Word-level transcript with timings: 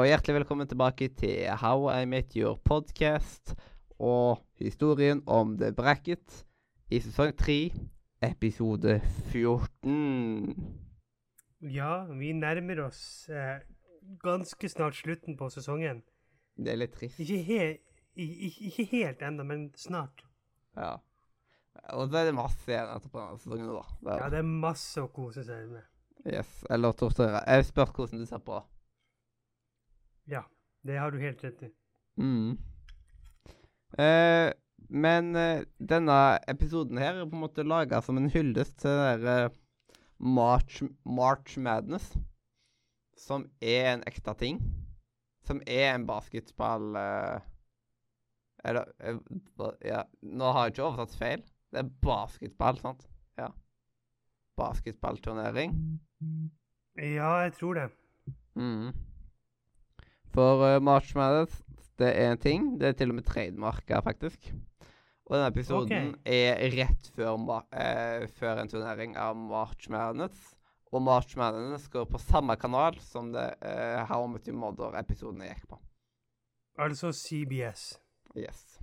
Og 0.00 0.06
hjertelig 0.08 0.34
velkommen 0.38 0.68
tilbake 0.70 1.08
til 1.18 1.48
How 1.60 1.88
I 1.92 2.04
Met 2.08 2.32
Your 2.38 2.56
Podcast 2.64 3.52
og 4.00 4.38
historien 4.60 5.20
om 5.28 5.56
The 5.60 5.72
Bracket 5.76 6.44
i 6.90 7.00
sesong 7.04 7.34
3, 7.38 7.56
episode 8.30 8.94
14. 9.32 10.54
Ja, 11.74 11.90
vi 12.16 12.32
nærmer 12.32 12.80
oss 12.86 13.02
eh, 13.28 13.60
ganske 14.24 14.70
snart 14.72 14.96
slutten 14.96 15.36
på 15.36 15.50
sesongen. 15.52 16.00
Det 16.56 16.72
er 16.74 16.80
litt 16.80 16.96
trist. 16.96 17.20
Ikke, 17.20 17.42
he 17.44 17.60
i- 18.16 18.48
i- 18.48 18.70
ikke 18.70 18.88
helt 18.94 19.22
ennå, 19.22 19.44
men 19.44 19.68
snart. 19.76 20.24
Ja. 20.76 20.94
Og 21.92 22.08
så 22.10 22.18
er 22.20 22.24
det 22.30 22.34
masse 22.36 22.68
igjen 22.72 22.88
etterpå 22.96 23.20
denne 23.20 23.38
sesongen, 23.40 23.68
da. 23.76 23.84
Det 24.00 24.16
Ja, 24.16 24.24
er, 24.26 24.30
det 24.30 24.38
er 24.38 24.48
masse 24.66 25.00
å 25.04 25.08
kose 25.12 25.44
seg 25.44 25.68
med. 25.68 25.82
yes. 26.26 26.64
Eller 26.70 26.92
torturere. 26.92 27.44
Jeg 27.46 27.64
spør 27.68 27.92
hvordan 27.94 28.18
du 28.20 28.26
ser 28.26 28.38
på. 28.38 28.62
Ja, 30.24 30.44
det 30.82 30.98
har 30.98 31.10
du 31.10 31.20
helt 31.20 31.44
rett 31.44 31.62
i. 31.62 31.70
Mm. 32.20 32.58
Eh, 33.98 34.52
men 34.90 35.36
eh, 35.36 35.62
denne 35.78 36.38
episoden 36.50 36.98
her 36.98 37.20
er 37.20 37.28
på 37.28 37.38
en 37.38 37.44
måte 37.44 37.66
laga 37.66 38.00
som 38.02 38.18
en 38.18 38.30
hyllest 38.32 38.80
til 38.82 38.90
den 38.90 39.24
der 39.24 39.46
eh, 39.46 39.58
March, 40.18 40.82
March 41.04 41.58
Madness. 41.58 42.12
Som 43.16 43.46
er 43.60 43.94
en 43.94 44.04
ekte 44.08 44.34
ting. 44.40 44.60
Som 45.44 45.60
er 45.66 45.94
en 45.94 46.06
basketball 46.08 46.96
eh, 46.96 47.40
Eller 48.64 48.90
eh, 48.98 49.20
Ja, 49.84 50.04
nå 50.22 50.52
har 50.52 50.68
jeg 50.68 50.76
ikke 50.76 50.88
oversatt 50.88 51.16
feil. 51.18 51.44
Det 51.70 51.84
er 51.84 51.92
basketball, 52.02 52.78
sant? 52.80 53.06
Ja. 53.38 53.52
Basketballturnering. 54.58 55.76
Ja, 56.98 57.30
jeg 57.46 57.52
tror 57.56 57.78
det. 57.78 57.86
Mm. 58.58 58.90
For 60.34 60.76
uh, 60.76 60.82
March 60.82 61.14
Madness, 61.18 61.62
det 61.98 62.10
er 62.14 62.32
en 62.32 62.40
ting. 62.40 62.68
Det 62.80 62.88
er 62.88 62.98
til 62.98 63.10
og 63.10 63.18
med 63.18 63.26
trademarka, 63.26 64.00
faktisk. 64.06 64.52
Og 65.30 65.36
denne 65.36 65.50
episoden 65.52 66.14
okay. 66.14 66.22
er 66.26 66.72
rett 66.74 67.10
før, 67.14 67.36
eh, 67.70 68.24
før 68.34 68.62
en 68.62 68.70
turnering 68.70 69.16
av 69.18 69.36
March 69.38 69.90
Madness. 69.90 70.56
Og 70.90 71.02
March 71.02 71.36
Madness 71.38 71.86
går 71.88 72.08
på 72.10 72.18
samme 72.18 72.56
kanal 72.58 72.98
som 72.98 73.30
det 73.32 73.46
uh, 73.62 74.02
How 74.10 74.26
Much 74.26 74.50
Mother-episoden 74.50 75.44
gikk 75.46 75.68
på. 75.70 75.78
Altså 76.78 77.12
CBS. 77.14 77.92
Yes. 78.34 78.80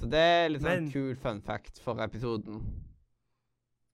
Så 0.00 0.08
det 0.10 0.18
er 0.18 0.48
litt 0.50 0.64
sånn 0.64 0.88
Men- 0.88 0.90
kul 0.90 1.14
fun 1.14 1.42
fact 1.46 1.78
for 1.82 2.02
episoden. 2.02 2.64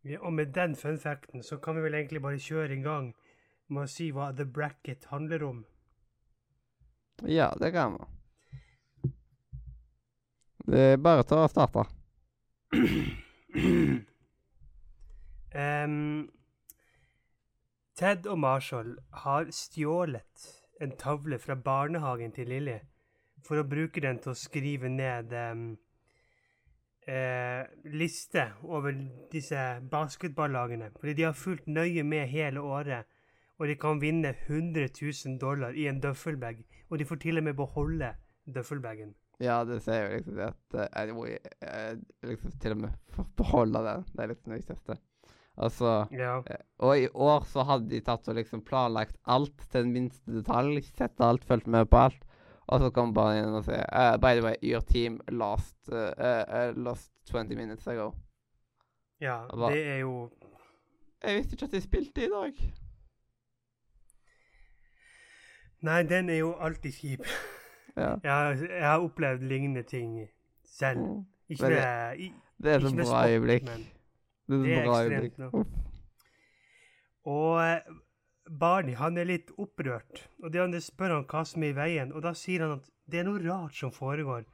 Ja, 0.09 0.23
og 0.23 0.33
med 0.33 0.55
den 0.57 0.77
fun 0.77 0.97
facten 0.97 1.43
så 1.45 1.59
kan 1.61 1.77
vi 1.77 1.83
vel 1.85 1.99
egentlig 1.99 2.23
bare 2.23 2.41
kjøre 2.41 2.73
en 2.73 2.87
gang 2.87 3.09
med 3.69 3.85
å 3.85 3.91
si 3.93 4.09
hva 4.15 4.31
The 4.33 4.47
Bracket 4.47 5.11
handler 5.11 5.45
om. 5.45 5.65
Ja, 7.27 7.55
det 7.61 7.73
kan 7.73 7.99
vi. 7.99 8.05
Det 10.69 10.81
er 10.93 11.01
bare 11.01 11.25
til 11.25 11.41
å 11.41 11.49
starte. 11.49 11.85
Um, 15.59 16.29
Ted 17.97 18.29
og 18.29 18.39
Marshall 18.39 18.93
har 19.25 19.49
stjålet 19.51 20.49
en 20.81 20.93
tavle 21.01 21.39
fra 21.43 21.57
barnehagen 21.57 22.35
til 22.37 22.53
Lilly 22.53 22.77
for 23.47 23.59
å 23.59 23.67
bruke 23.67 24.03
den 24.05 24.21
til 24.23 24.35
å 24.35 24.39
skrive 24.39 24.91
ned 24.93 25.33
um, 25.33 25.65
eh, 27.09 27.65
liste 27.85 28.45
over 28.63 28.93
disse 29.33 29.65
basketballagene. 29.91 30.93
Fordi 31.01 31.17
de 31.19 31.27
har 31.27 31.39
fulgt 31.39 31.67
nøye 31.67 32.05
med 32.05 32.29
hele 32.29 32.61
året, 32.61 33.09
og 33.59 33.67
de 33.67 33.79
kan 33.81 34.03
vinne 34.03 34.35
100 34.47 34.93
000 35.01 35.39
dollar 35.41 35.75
i 35.75 35.89
en 35.89 36.01
døffelbag. 36.01 36.61
Og 36.91 36.99
de 36.99 37.05
får 37.09 37.21
til 37.23 37.39
og 37.41 37.45
med 37.45 37.57
beholde 37.59 38.15
døffelbagen. 38.49 39.15
Ja, 39.41 39.61
det 39.65 39.83
sier 39.85 40.09
jo 40.09 40.17
liksom 40.17 40.39
det 40.39 40.47
at 40.49 40.75
uh, 40.75 40.87
anyway, 40.99 41.37
eh, 41.63 41.99
liksom 42.27 42.55
til 42.59 42.73
og 42.75 42.81
med 42.87 42.97
får 43.15 43.27
beholde 43.39 43.83
den. 43.87 44.07
Det 44.15 44.25
er 44.25 44.31
liksom 44.33 44.53
det 44.55 44.61
viktigste. 44.63 44.97
Altså 45.59 45.93
Ja. 46.15 46.39
eh, 46.47 46.65
Og 46.79 46.99
i 46.99 47.09
år 47.15 47.45
så 47.47 47.63
hadde 47.67 47.89
de 47.91 48.01
tatt 48.01 48.29
og 48.29 48.35
liksom 48.39 48.63
planlagt 48.63 49.17
alt 49.27 49.57
til 49.71 49.85
den 49.85 49.93
minste 49.93 50.31
detalj. 50.41 50.81
Sett 50.97 51.21
alt, 51.21 51.45
fulgt 51.45 51.67
med 51.67 51.87
på 51.91 51.97
alt. 52.09 52.25
Og 52.69 52.81
så 52.81 52.91
kommer 52.91 53.15
bare 53.15 53.39
inn 53.39 53.55
og 53.55 53.65
sier 53.65 53.85
uh, 53.93 54.17
By 54.21 54.35
the 54.37 54.43
way, 54.45 54.57
your 54.63 54.81
team 54.81 55.21
lost, 55.31 55.77
uh, 55.93 56.13
uh, 56.19 56.73
lost 56.77 57.13
20 57.31 57.57
minutes 57.57 57.87
ago. 57.89 58.11
ja, 59.21 59.47
bare, 59.49 59.73
det 59.73 59.87
er 59.87 59.99
jo 60.01 60.31
Jeg 61.23 61.37
visste 61.39 61.55
ikke 61.57 61.65
at 61.65 61.73
de 61.73 61.81
spilte 61.81 62.25
i 62.27 62.29
dag. 62.29 62.61
Nei, 65.83 66.03
den 66.03 66.31
er 66.31 66.39
jo 66.41 66.53
alltid 66.55 66.93
kjip. 66.93 67.27
Ja. 67.97 68.15
Jeg, 68.25 68.31
har- 68.33 68.67
jeg 68.71 68.85
har 68.87 69.01
opplevd 69.03 69.43
lignende 69.43 69.83
ting 69.83 70.29
selv. 70.65 70.99
Mm. 71.01 71.25
Ikke 71.51 71.69
det- 71.69 71.79
med, 71.79 72.33
Det 72.63 72.73
er 72.75 72.81
så 72.81 72.95
bra 72.97 73.05
sport, 73.05 73.31
øyeblikk. 73.31 73.65
Det 73.65 74.55
er 74.55 74.63
det 74.65 74.77
er 74.79 74.85
ekstremt 74.89 75.39
nå. 75.39 75.65
Og 77.29 77.61
eh, 77.63 77.81
Barney 78.61 78.95
han 78.97 79.19
er 79.21 79.25
litt 79.29 79.51
opprørt, 79.61 80.23
og 80.43 80.53
det 80.53 80.61
han 80.63 80.77
spør 80.81 81.15
han 81.19 81.27
hva 81.29 81.43
som 81.47 81.63
er 81.67 81.73
i 81.75 81.77
veien, 81.77 82.13
og 82.17 82.23
da 82.25 82.33
sier 82.39 82.65
han 82.65 82.79
at 82.79 82.87
det 83.09 83.21
er 83.21 83.29
noe 83.29 83.43
rart 83.45 83.75
som 83.77 83.93
foregår. 83.93 84.47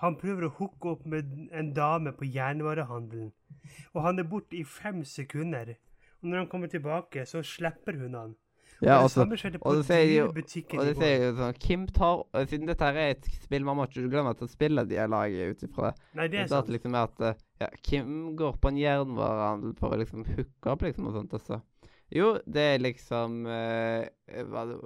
Han 0.00 0.16
prøver 0.16 0.46
å 0.48 0.54
hooke 0.56 0.88
opp 0.94 1.04
med 1.06 1.30
en 1.52 1.72
dame 1.76 2.12
på 2.16 2.24
jernvarehandelen, 2.32 3.30
og 3.94 4.02
han 4.02 4.18
er 4.18 4.24
borte 4.30 4.56
i 4.56 4.64
fem 4.64 5.04
sekunder. 5.04 5.74
Og 6.22 6.28
når 6.30 6.38
han 6.42 6.48
kommer 6.52 6.68
tilbake, 6.72 7.26
så 7.28 7.42
slipper 7.44 7.98
hun 8.00 8.14
han. 8.16 8.34
Ja, 8.80 8.96
og 8.96 9.02
det 9.02 9.10
også, 9.10 9.20
samme 9.20 9.58
på 9.60 9.68
og 9.68 9.76
det 9.76 9.84
sier 9.86 10.10
jo- 10.14 10.28
Og 10.30 10.84
det 10.86 10.94
sier 10.96 11.24
jo 11.26 11.32
sånn 11.36 11.58
Kim 11.60 11.86
tar 11.86 12.22
og 12.24 12.48
Siden 12.48 12.66
dette 12.66 12.86
her 12.88 12.96
er 12.96 13.10
et 13.16 13.26
spill, 13.42 13.64
man 13.64 13.76
må 13.76 13.84
ikke 13.86 14.08
glemme 14.08 14.30
at 14.32 14.40
spillet 14.48 14.88
de 14.88 14.96
har 14.96 15.08
laget 15.12 15.52
ut 15.52 15.64
ifra 15.68 15.90
det. 15.90 16.00
Nei, 16.14 16.28
det 16.28 16.38
er 16.40 16.46
sant. 16.46 16.58
at 16.58 16.64
sant. 16.64 16.72
liksom 16.76 16.94
er 16.96 17.02
at 17.10 17.20
eh, 17.28 17.42
ja, 17.60 17.68
Kim 17.82 18.36
går 18.36 18.56
på 18.60 18.68
en 18.72 18.78
jernvarehandel 18.80 19.74
for 19.76 19.92
å 19.92 20.00
liksom 20.00 20.24
hooke 20.24 20.72
opp, 20.72 20.82
liksom, 20.82 21.10
og 21.10 21.18
sånt. 21.18 21.32
Altså. 21.36 21.60
Jo, 22.10 22.30
det 22.46 22.62
er 22.74 22.78
liksom 22.82 23.44
uh, 23.46 24.02
var 24.50 24.66
det, 24.66 24.78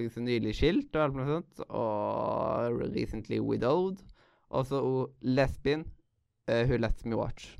liksom 0.00 0.24
nylig 0.26 0.54
skilt 0.56 0.96
og 0.96 1.02
alt 1.04 1.14
mulig 1.14 1.28
sånt, 1.36 1.60
og 1.68 2.80
recently 2.96 3.38
widowed. 3.38 4.00
Og 4.50 4.66
så 4.66 4.80
hun 4.80 5.12
lesbien 5.22 5.84
uh, 6.50 6.64
hun 6.66 6.80
lets 6.80 7.04
me 7.04 7.14
watch. 7.14 7.52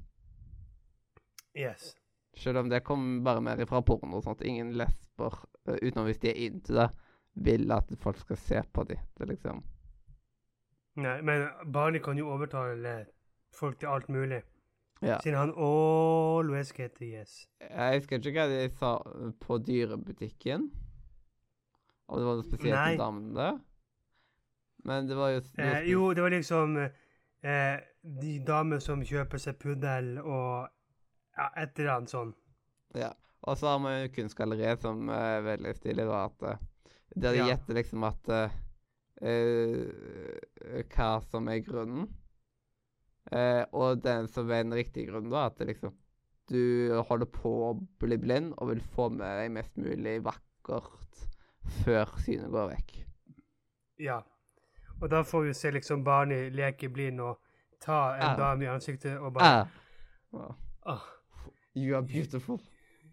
Yes. 1.55 1.95
Selv 2.37 2.59
om 2.59 2.69
det 2.69 2.83
kommer 2.85 3.23
bare 3.25 3.41
mer 3.41 3.63
ifra 3.65 3.81
porno 3.83 4.19
og 4.19 4.25
sånt. 4.27 4.43
Ingen 4.45 4.75
lesber, 4.77 5.33
eh, 5.33 5.56
utenom 5.67 6.07
hvis 6.09 6.21
de 6.23 6.31
er 6.31 6.43
into 6.47 6.75
det, 6.77 6.91
vil 7.35 7.73
at 7.73 7.91
folk 8.01 8.19
skal 8.19 8.37
se 8.41 8.63
på 8.73 8.85
dem. 8.89 9.01
Det 9.19 9.29
liksom 9.29 9.65
Nei, 10.97 11.21
men 11.21 11.49
Barney 11.73 12.01
kan 12.01 12.17
jo 12.17 12.31
overtale 12.33 13.07
folk 13.53 13.79
til 13.81 13.91
alt 13.93 14.09
mulig. 14.09 14.41
Ja. 15.03 15.19
Siden 15.21 15.37
han 15.39 15.53
always 15.53 16.71
heter 16.71 17.05
yes. 17.05 17.49
Jeg 17.61 17.99
husker 17.99 18.17
ikke 18.17 18.33
hva 18.33 18.47
de 18.49 18.63
sa 18.79 18.95
på 19.41 19.59
dyrebutikken. 19.61 20.71
Om 22.09 22.19
det 22.19 22.27
var 22.27 22.39
noe 22.39 22.47
spesielt 22.47 22.79
med 22.79 22.99
damene 23.03 23.37
der. 23.37 23.59
Men 24.87 25.09
det 25.09 25.17
var 25.19 25.35
jo 25.35 25.43
Eh, 25.59 25.91
jo, 25.91 26.15
det 26.15 26.23
var 26.23 26.33
liksom 26.33 26.77
eh, 27.43 27.77
de 28.23 28.33
damer 28.47 28.79
som 28.79 29.05
kjøper 29.05 29.43
seg 29.43 29.59
puddel 29.59 30.19
og 30.23 30.69
ja, 31.37 31.51
et 31.57 31.79
eller 31.79 31.93
annet 31.97 32.11
sånn. 32.11 32.33
Ja. 32.95 33.13
Og 33.43 33.59
så 33.59 33.67
har 33.69 33.79
vi 33.85 33.93
jo 34.03 34.13
kunstgalleriet, 34.17 34.81
som 34.81 35.09
er 35.13 35.45
veldig 35.45 35.75
stilig, 35.77 36.07
da. 36.09 36.25
At 36.25 36.43
eh, 36.43 36.59
der 37.17 37.33
de 37.33 37.39
Ja. 37.39 37.47
gjetter 37.53 37.75
liksom 37.75 38.05
at 38.05 38.29
uh, 38.29 38.51
eh, 39.23 40.83
Hva 40.95 41.11
som 41.31 41.49
er 41.49 41.61
grunnen. 41.61 42.09
Uh, 43.33 43.65
og 43.73 44.03
den 44.05 44.29
som 44.29 44.51
er 44.51 44.63
den 44.63 44.75
riktige 44.75 45.11
grunnen, 45.11 45.31
da, 45.31 45.47
at 45.47 45.59
liksom 45.67 45.95
du 46.49 46.93
holder 47.09 47.27
på 47.27 47.51
å 47.71 47.73
bli 47.99 48.17
blind 48.23 48.53
og 48.59 48.69
vil 48.69 48.81
få 48.95 49.09
med 49.11 49.27
deg 49.41 49.51
mest 49.51 49.75
mulig 49.77 50.21
vakkert 50.23 51.25
før 51.83 52.13
synet 52.23 52.53
går 52.55 52.69
vekk. 52.71 52.93
Ja. 53.99 54.21
Og 55.01 55.11
da 55.11 55.25
får 55.27 55.49
vi 55.49 55.55
se 55.59 55.73
liksom 55.75 56.05
Barney 56.07 56.51
leke 56.55 56.89
blind 56.89 57.21
og 57.21 57.41
ta 57.83 58.15
en 58.15 58.31
Ah. 58.31 58.37
dame 58.37 58.65
i 58.65 58.69
ansiktet 58.71 59.19
og 59.19 59.35
bare 59.35 59.67
Ah. 60.33 60.55
ah, 60.87 61.03
You 61.75 61.97
are 61.97 62.03
beautiful. 62.03 62.61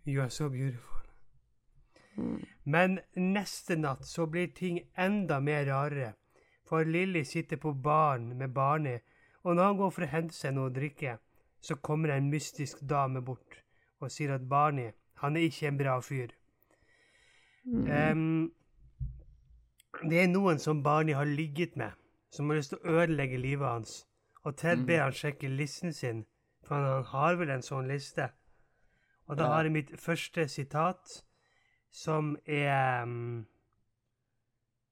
You 0.06 0.22
are 0.22 0.30
so 0.30 0.50
beautiful. 0.50 1.02
Mm. 2.18 2.46
Men 2.64 3.00
neste 3.16 3.76
natt 3.76 4.06
så 4.06 4.26
blir 4.26 4.48
ting 4.48 4.80
enda 4.98 5.40
mer 5.40 5.66
rarere. 5.66 6.14
For 6.68 6.84
Lilly 6.84 7.24
sitter 7.24 7.58
på 7.58 7.74
baren 7.74 8.38
med 8.38 8.54
Barney, 8.54 9.00
og 9.44 9.56
når 9.56 9.64
han 9.64 9.78
går 9.78 9.90
for 9.90 10.06
å 10.06 10.12
hente 10.12 10.36
seg 10.36 10.56
noe 10.56 10.72
å 10.72 10.74
drikke, 10.74 11.18
så 11.62 11.76
kommer 11.76 12.14
en 12.14 12.30
mystisk 12.32 12.82
dame 12.82 13.22
bort 13.22 13.60
og 14.04 14.12
sier 14.12 14.34
at 14.36 14.48
Barney, 14.50 14.92
han 15.24 15.38
er 15.38 15.48
ikke 15.48 15.68
en 15.70 15.78
bra 15.80 16.00
fyr. 16.04 16.34
Em, 17.88 18.52
det 20.04 20.20
er 20.20 20.28
noen 20.28 20.60
som 20.60 20.84
Barney 20.84 21.16
har 21.16 21.30
ligget 21.30 21.78
med, 21.80 21.92
som 22.32 22.50
har 22.50 22.60
lyst 22.60 22.74
til 22.74 22.82
å 22.84 22.98
ødelegge 23.00 23.40
livet 23.40 23.68
hans. 23.68 23.94
Og 24.44 24.58
Ted 24.60 24.84
ber 24.88 25.06
han 25.06 25.16
sjekke 25.16 25.48
listen 25.48 25.94
sin, 25.96 26.26
for 26.68 26.76
han 26.76 27.08
har 27.14 27.40
vel 27.40 27.54
en 27.56 27.64
sånn 27.64 27.88
liste. 27.88 28.28
Og 29.28 29.38
da 29.40 29.48
har 29.54 29.64
jeg 29.64 29.72
mitt 29.72 29.92
første 30.00 30.48
sitat, 30.52 31.24
som 31.92 32.36
er 32.46 33.04
um, 33.04 33.46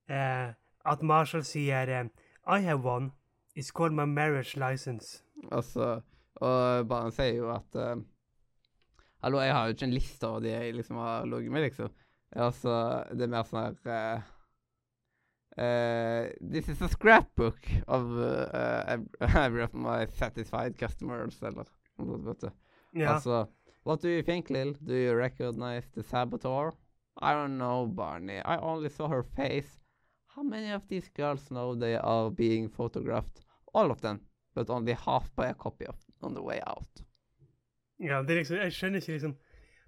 uh, 0.10 0.54
at 0.86 1.04
Marshall 1.04 1.44
sier 1.46 1.90
eh, 1.90 2.08
I 2.48 2.60
have 2.60 2.86
one. 2.86 3.12
It's 3.56 3.72
called 3.72 3.94
my 3.94 4.06
marriage 4.06 4.56
license. 4.58 5.24
Altså, 5.52 6.02
og 6.36 6.88
barnet 6.88 7.14
sier 7.18 7.36
jo 7.42 7.50
at 7.54 7.76
uh, 7.76 7.98
Hallo, 9.22 9.42
jeg 9.42 9.54
har 9.54 9.66
jo 9.66 9.76
ikke 9.76 9.86
en 9.86 9.94
liste 9.94 10.28
over 10.28 10.40
de 10.40 10.50
jeg 10.50 10.74
liksom 10.74 10.98
har 10.98 11.26
ligget 11.26 11.52
med, 11.52 11.62
liksom. 11.62 11.90
Altså, 12.32 13.04
det 13.12 13.28
er 13.28 13.34
mer 13.36 13.50
sånn 13.50 13.66
her 13.86 14.24
Uh, 15.58 16.32
This 16.40 16.70
is 16.70 16.82
a 16.82 16.88
scrapbook 16.88 17.60
of 17.88 18.06
uh, 18.18 18.98
every 19.20 19.64
of 19.64 19.74
my 19.74 20.06
satisfied 20.06 20.78
customers, 20.78 21.42
eller 21.44 21.66
noe 22.00 22.08
sånt, 22.08 22.24
vet 22.26 22.46
du. 22.46 22.52
Ja. 23.02 23.16
Altså, 23.16 23.46
what 23.84 24.02
do 24.02 24.10
you 24.10 24.22
think, 24.24 24.50
Lil? 24.50 24.74
Do 24.84 24.94
you 24.94 25.14
recognize 25.14 25.88
the 25.94 26.04
saboteur? 26.04 26.72
I 27.22 27.34
don't 27.34 27.58
know, 27.58 27.86
Barney. 27.86 28.40
I 28.46 28.58
only 28.58 28.90
saw 28.90 29.08
her 29.08 29.24
face. 29.24 29.80
How 30.36 30.44
many 30.44 30.72
of 30.72 30.88
these 30.88 31.10
girls 31.10 31.50
know 31.52 31.76
they 31.76 31.96
are 31.96 32.30
being 32.32 32.70
photographed? 32.70 33.42
All 33.74 33.92
of 33.92 34.02
them, 34.02 34.22
but 34.56 34.70
only 34.70 34.94
half 34.94 35.30
by 35.36 35.48
a 35.48 35.54
copy 35.54 35.86
of 35.86 35.96
on 36.22 36.34
the 36.34 36.42
way 36.44 36.60
out. 36.68 37.04
ja, 38.00 38.22
det 38.24 38.34
er 38.34 38.38
liksom, 38.40 38.58
jeg 38.58 38.74
skjønner 38.74 39.02
ikke 39.02 39.14
liksom 39.14 39.34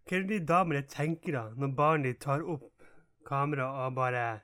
Hva 0.05 0.17
er 0.17 0.25
det 0.27 0.29
de 0.29 0.45
damene 0.45 0.81
tenker 0.85 1.33
da, 1.33 1.43
når 1.57 1.71
barnet 1.77 2.05
ditt 2.11 2.19
tar 2.21 2.43
opp 2.45 2.83
kamera 3.25 3.69
og 3.85 3.95
bare 3.95 4.41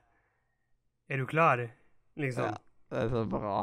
Er 1.08 1.20
du 1.20 1.26
klar? 1.26 1.62
Liksom. 2.16 2.44
Ja. 2.48 2.56
Det 2.90 2.98
er 3.04 3.08
så 3.12 3.24
bra. 3.30 3.60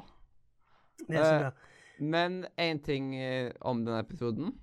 Det 1.07 1.17
er 1.17 1.25
sånn, 1.25 1.41
Eh, 1.41 1.41
ja. 1.41 1.51
Men 1.99 2.45
én 2.57 2.79
ting 2.83 3.15
eh, 3.15 3.51
om 3.61 3.83
denne 3.85 3.99
episoden. 4.03 4.53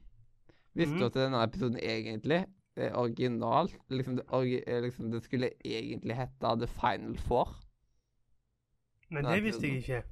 Visste 0.75 0.95
du 0.95 1.05
mm. 1.05 1.07
at 1.07 1.19
denne 1.19 1.43
episoden 1.47 1.79
egentlig 1.79 2.41
er 2.77 2.97
original? 2.99 3.71
Liksom 3.89 4.17
det, 4.19 4.25
eh, 4.67 4.81
liksom 4.83 5.13
det 5.13 5.23
skulle 5.25 5.53
egentlig 5.65 6.17
hete 6.19 6.57
The 6.61 6.67
Final 6.67 7.19
Four. 7.19 7.55
Men 9.11 9.25
det 9.25 9.43
visste 9.45 9.69
jeg 9.69 9.77
ikke. 9.85 10.03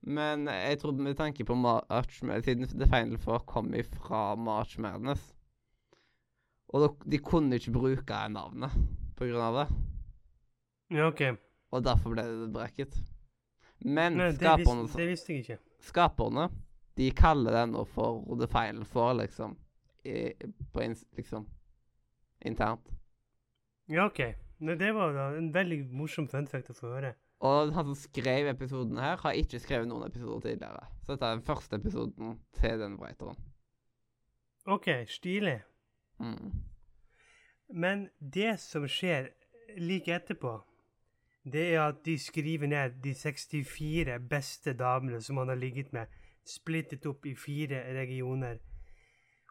Men 0.00 0.48
jeg 0.48 0.78
trodde 0.80 1.02
med 1.02 1.14
tanke 1.14 1.44
på 1.44 1.54
March 1.54 2.22
Siden 2.44 2.68
The 2.68 2.86
Final 2.86 3.18
Four 3.18 3.38
kom 3.38 3.74
ifra 3.74 4.34
March 4.34 4.78
Madness 4.80 5.34
Og 6.68 6.96
de 7.04 7.18
kunne 7.18 7.54
ikke 7.54 7.72
bruke 7.72 8.20
navnet 8.28 8.72
på 9.16 9.26
grunn 9.28 9.42
av 9.42 9.56
det. 9.58 9.66
Ja, 10.96 11.08
OK. 11.10 11.20
Og 11.70 11.84
derfor 11.84 12.14
ble 12.14 12.22
det 12.24 12.52
brekket. 12.54 12.94
Men 13.84 14.16
Nei, 14.16 14.30
det, 14.30 14.38
skaperne, 14.38 14.86
visste, 14.86 15.00
det 15.00 15.08
visste 15.10 15.32
jeg 15.32 15.42
ikke. 15.44 15.58
skaperne 15.84 16.46
de 17.00 17.08
kaller 17.16 17.54
den 17.56 17.72
nå 17.72 17.86
for 17.88 18.20
The 18.36 18.48
Final 18.50 18.84
Four, 18.84 19.14
liksom. 19.22 19.56
I, 20.04 20.32
på 20.72 20.82
in, 20.84 20.96
liksom 21.16 21.46
internt. 22.44 22.88
Ja, 23.88 24.06
OK. 24.06 24.20
Men 24.58 24.78
det 24.78 24.92
var 24.92 25.12
da 25.12 25.26
en 25.36 25.50
veldig 25.52 25.82
morsom 25.96 26.28
fun 26.28 26.48
fact 26.48 26.70
å 26.72 26.76
få 26.76 26.92
høre. 26.94 27.14
Og 27.40 27.72
han 27.72 27.88
som 27.88 27.96
skrev 27.96 28.50
episoden 28.50 29.00
her, 29.00 29.16
har 29.22 29.36
ikke 29.36 29.60
skrevet 29.60 29.88
noen 29.88 30.04
episoder 30.08 30.50
tidligere. 30.50 30.88
Så 31.00 31.14
dette 31.14 31.28
er 31.28 31.38
den 31.38 31.46
første 31.46 31.80
episoden 31.80 32.34
til 32.60 32.82
den 32.82 32.98
writeren. 33.00 33.38
OK, 34.68 34.88
stilig. 35.08 35.62
Mm. 36.20 36.52
Men 37.72 38.08
det 38.20 38.58
som 38.60 38.84
skjer 38.88 39.30
like 39.80 40.12
etterpå, 40.12 40.58
det 41.48 41.70
er 41.72 41.86
at 41.86 42.04
de 42.04 42.18
skriver 42.20 42.68
ned 42.68 43.00
de 43.04 43.14
64 43.16 44.18
beste 44.28 44.76
damene 44.76 45.22
som 45.24 45.40
han 45.40 45.48
har 45.48 45.60
ligget 45.60 45.94
med, 45.96 46.12
splittet 46.50 47.06
opp 47.06 47.26
i 47.26 47.34
fire 47.34 47.82
regioner. 47.94 48.58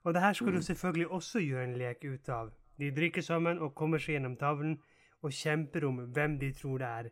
Og 0.04 0.14
det 0.14 0.22
her 0.22 0.34
skal 0.34 0.54
du 0.54 0.62
selvfølgelig 0.62 1.08
også 1.08 1.40
gjøre 1.40 1.64
en 1.64 1.78
lek 1.78 2.06
ut 2.06 2.30
av. 2.30 2.52
De 2.80 2.92
drikker 2.96 3.22
sammen 3.22 3.60
og 3.60 3.76
kommer 3.76 4.00
seg 4.00 4.16
gjennom 4.16 4.38
tavlen 4.40 4.78
og 5.22 5.34
kjemper 5.36 5.86
om 5.86 5.98
hvem 6.16 6.38
de 6.40 6.52
tror 6.56 6.78
det 6.78 6.88
er. 6.88 7.10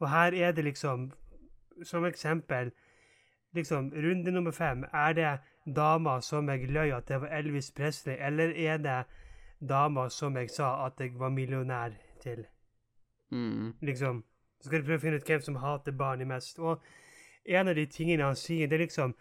Og 0.00 0.10
her 0.10 0.34
er 0.34 0.52
det 0.52 0.64
liksom, 0.64 1.12
som 1.82 2.04
eksempel, 2.04 2.72
liksom 3.54 3.92
runde 3.94 4.30
nummer 4.30 4.50
fem, 4.50 4.84
er 4.92 5.12
det 5.12 5.38
dama 5.76 6.20
som 6.20 6.48
jeg 6.48 6.70
løy 6.70 6.90
at 6.96 7.08
det 7.08 7.20
var 7.20 7.28
Elvis 7.38 7.70
Presley, 7.70 8.16
eller 8.18 8.50
er 8.50 8.76
det 8.76 9.04
dama 9.68 10.08
som 10.08 10.36
jeg 10.36 10.50
sa 10.50 10.86
at 10.86 11.00
jeg 11.00 11.14
var 11.18 11.28
millionær 11.28 11.90
til? 12.22 12.46
Mm. 13.30 13.74
liksom. 13.80 14.24
Så 14.60 14.68
skal 14.68 14.80
du 14.80 14.86
prøve 14.86 14.96
å 14.96 15.02
finne 15.02 15.16
ut 15.16 15.28
hvem 15.28 15.40
som 15.44 15.56
hater 15.60 15.92
barnet 15.92 16.28
mest. 16.28 16.58
Og 16.58 16.82
en 17.44 17.68
av 17.68 17.74
de 17.76 17.86
tingene 17.86 18.24
han 18.24 18.38
sier, 18.38 18.68
det 18.68 18.78
er 18.78 18.86
liksom 18.86 19.14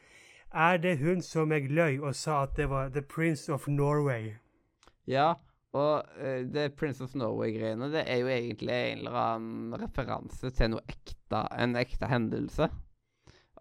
Er 0.54 0.78
det 0.78 1.00
hun 1.00 1.22
som 1.26 1.52
jeg 1.52 1.72
løy 1.74 1.98
og 2.00 2.14
sa 2.16 2.44
at 2.44 2.54
det 2.58 2.70
var 2.70 2.92
The 2.94 3.02
Prince 3.02 3.50
of 3.54 3.68
Norway? 3.68 4.36
Ja, 5.10 5.34
og 5.74 6.06
uh, 6.22 6.44
det 6.46 6.76
Prince 6.78 7.04
of 7.04 7.16
Norway-greiene, 7.18 7.90
det 7.92 8.04
er 8.06 8.22
jo 8.22 8.30
egentlig 8.30 8.74
en 8.74 9.02
eller 9.02 9.18
annen 9.18 9.74
referanse 9.82 10.52
til 10.54 10.76
noe 10.76 10.86
ekte, 10.86 11.42
en 11.58 11.74
ekte 11.80 12.10
hendelse. 12.12 12.70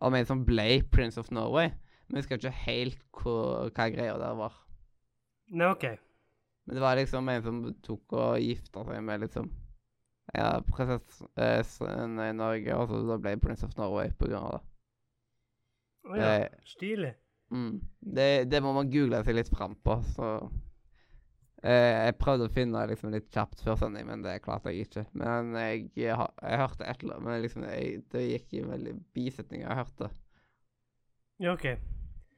Om 0.02 0.18
en 0.18 0.28
som 0.28 0.44
ble 0.44 0.82
Prince 0.92 1.20
of 1.20 1.30
Norway. 1.32 1.72
Men 2.06 2.18
jeg 2.18 2.26
husker 2.26 2.40
ikke 2.42 2.64
helt 2.66 3.02
hvor, 3.16 3.70
hva 3.72 3.88
greia 3.94 4.18
der 4.20 4.36
var. 4.36 4.58
Nei, 5.48 5.70
OK. 5.72 5.86
Men 6.66 6.76
det 6.76 6.84
var 6.84 6.98
liksom 6.98 7.28
en 7.32 7.44
som 7.46 7.62
tok 7.84 8.14
og 8.18 8.42
gifta 8.42 8.84
seg 8.86 9.00
med 9.06 9.24
liksom 9.24 9.48
ja, 10.32 10.48
prinsessen 10.72 12.20
i 12.24 12.32
Norge, 12.36 12.76
og 12.76 12.88
så 12.88 13.02
da 13.08 13.18
ble 13.20 13.36
Prince 13.40 13.66
of 13.68 13.76
Norway 13.76 14.12
på 14.16 14.30
grunn 14.30 14.48
av 14.48 14.54
det. 14.56 14.62
Å 16.02 16.18
ja. 16.18 16.30
Eh, 16.42 16.62
Stilig. 16.66 17.12
Mm. 17.52 17.80
Det, 18.00 18.28
det 18.50 18.62
må 18.64 18.72
man 18.72 18.90
google 18.90 19.20
seg 19.26 19.36
litt 19.36 19.50
fram 19.52 19.74
på, 19.84 19.98
så 20.14 20.28
eh, 21.62 22.08
Jeg 22.08 22.16
prøvde 22.20 22.48
å 22.48 22.52
finne 22.52 22.86
liksom 22.88 23.12
litt 23.12 23.28
kjapt 23.34 23.60
før 23.62 23.76
sending, 23.82 24.08
men 24.08 24.24
det 24.24 24.40
klarte 24.44 24.72
jeg 24.72 24.88
ikke. 24.88 25.04
Men 25.12 25.52
jeg, 25.60 25.90
jeg, 26.00 26.16
jeg 26.16 26.62
hørte 26.62 26.88
et 26.88 27.04
eller 27.04 27.18
annet, 27.18 27.28
men 27.28 27.44
liksom 27.44 27.66
jeg, 27.68 28.04
det 28.14 28.28
gikk 28.28 28.56
i 28.56 28.68
veldig 28.72 28.94
bisetninger 29.14 29.68
jeg 29.68 29.80
hørte. 29.82 30.10
Ja, 31.42 31.52
OK. 31.52 31.68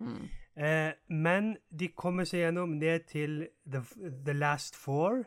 Mm. 0.02 0.24
Eh, 0.56 0.92
men 1.08 1.54
de 1.70 1.88
kommer 1.94 2.26
seg 2.28 2.44
gjennom 2.44 2.76
ned 2.78 3.06
til 3.10 3.46
The, 3.70 3.82
the 4.26 4.34
Last 4.34 4.76
Four. 4.78 5.24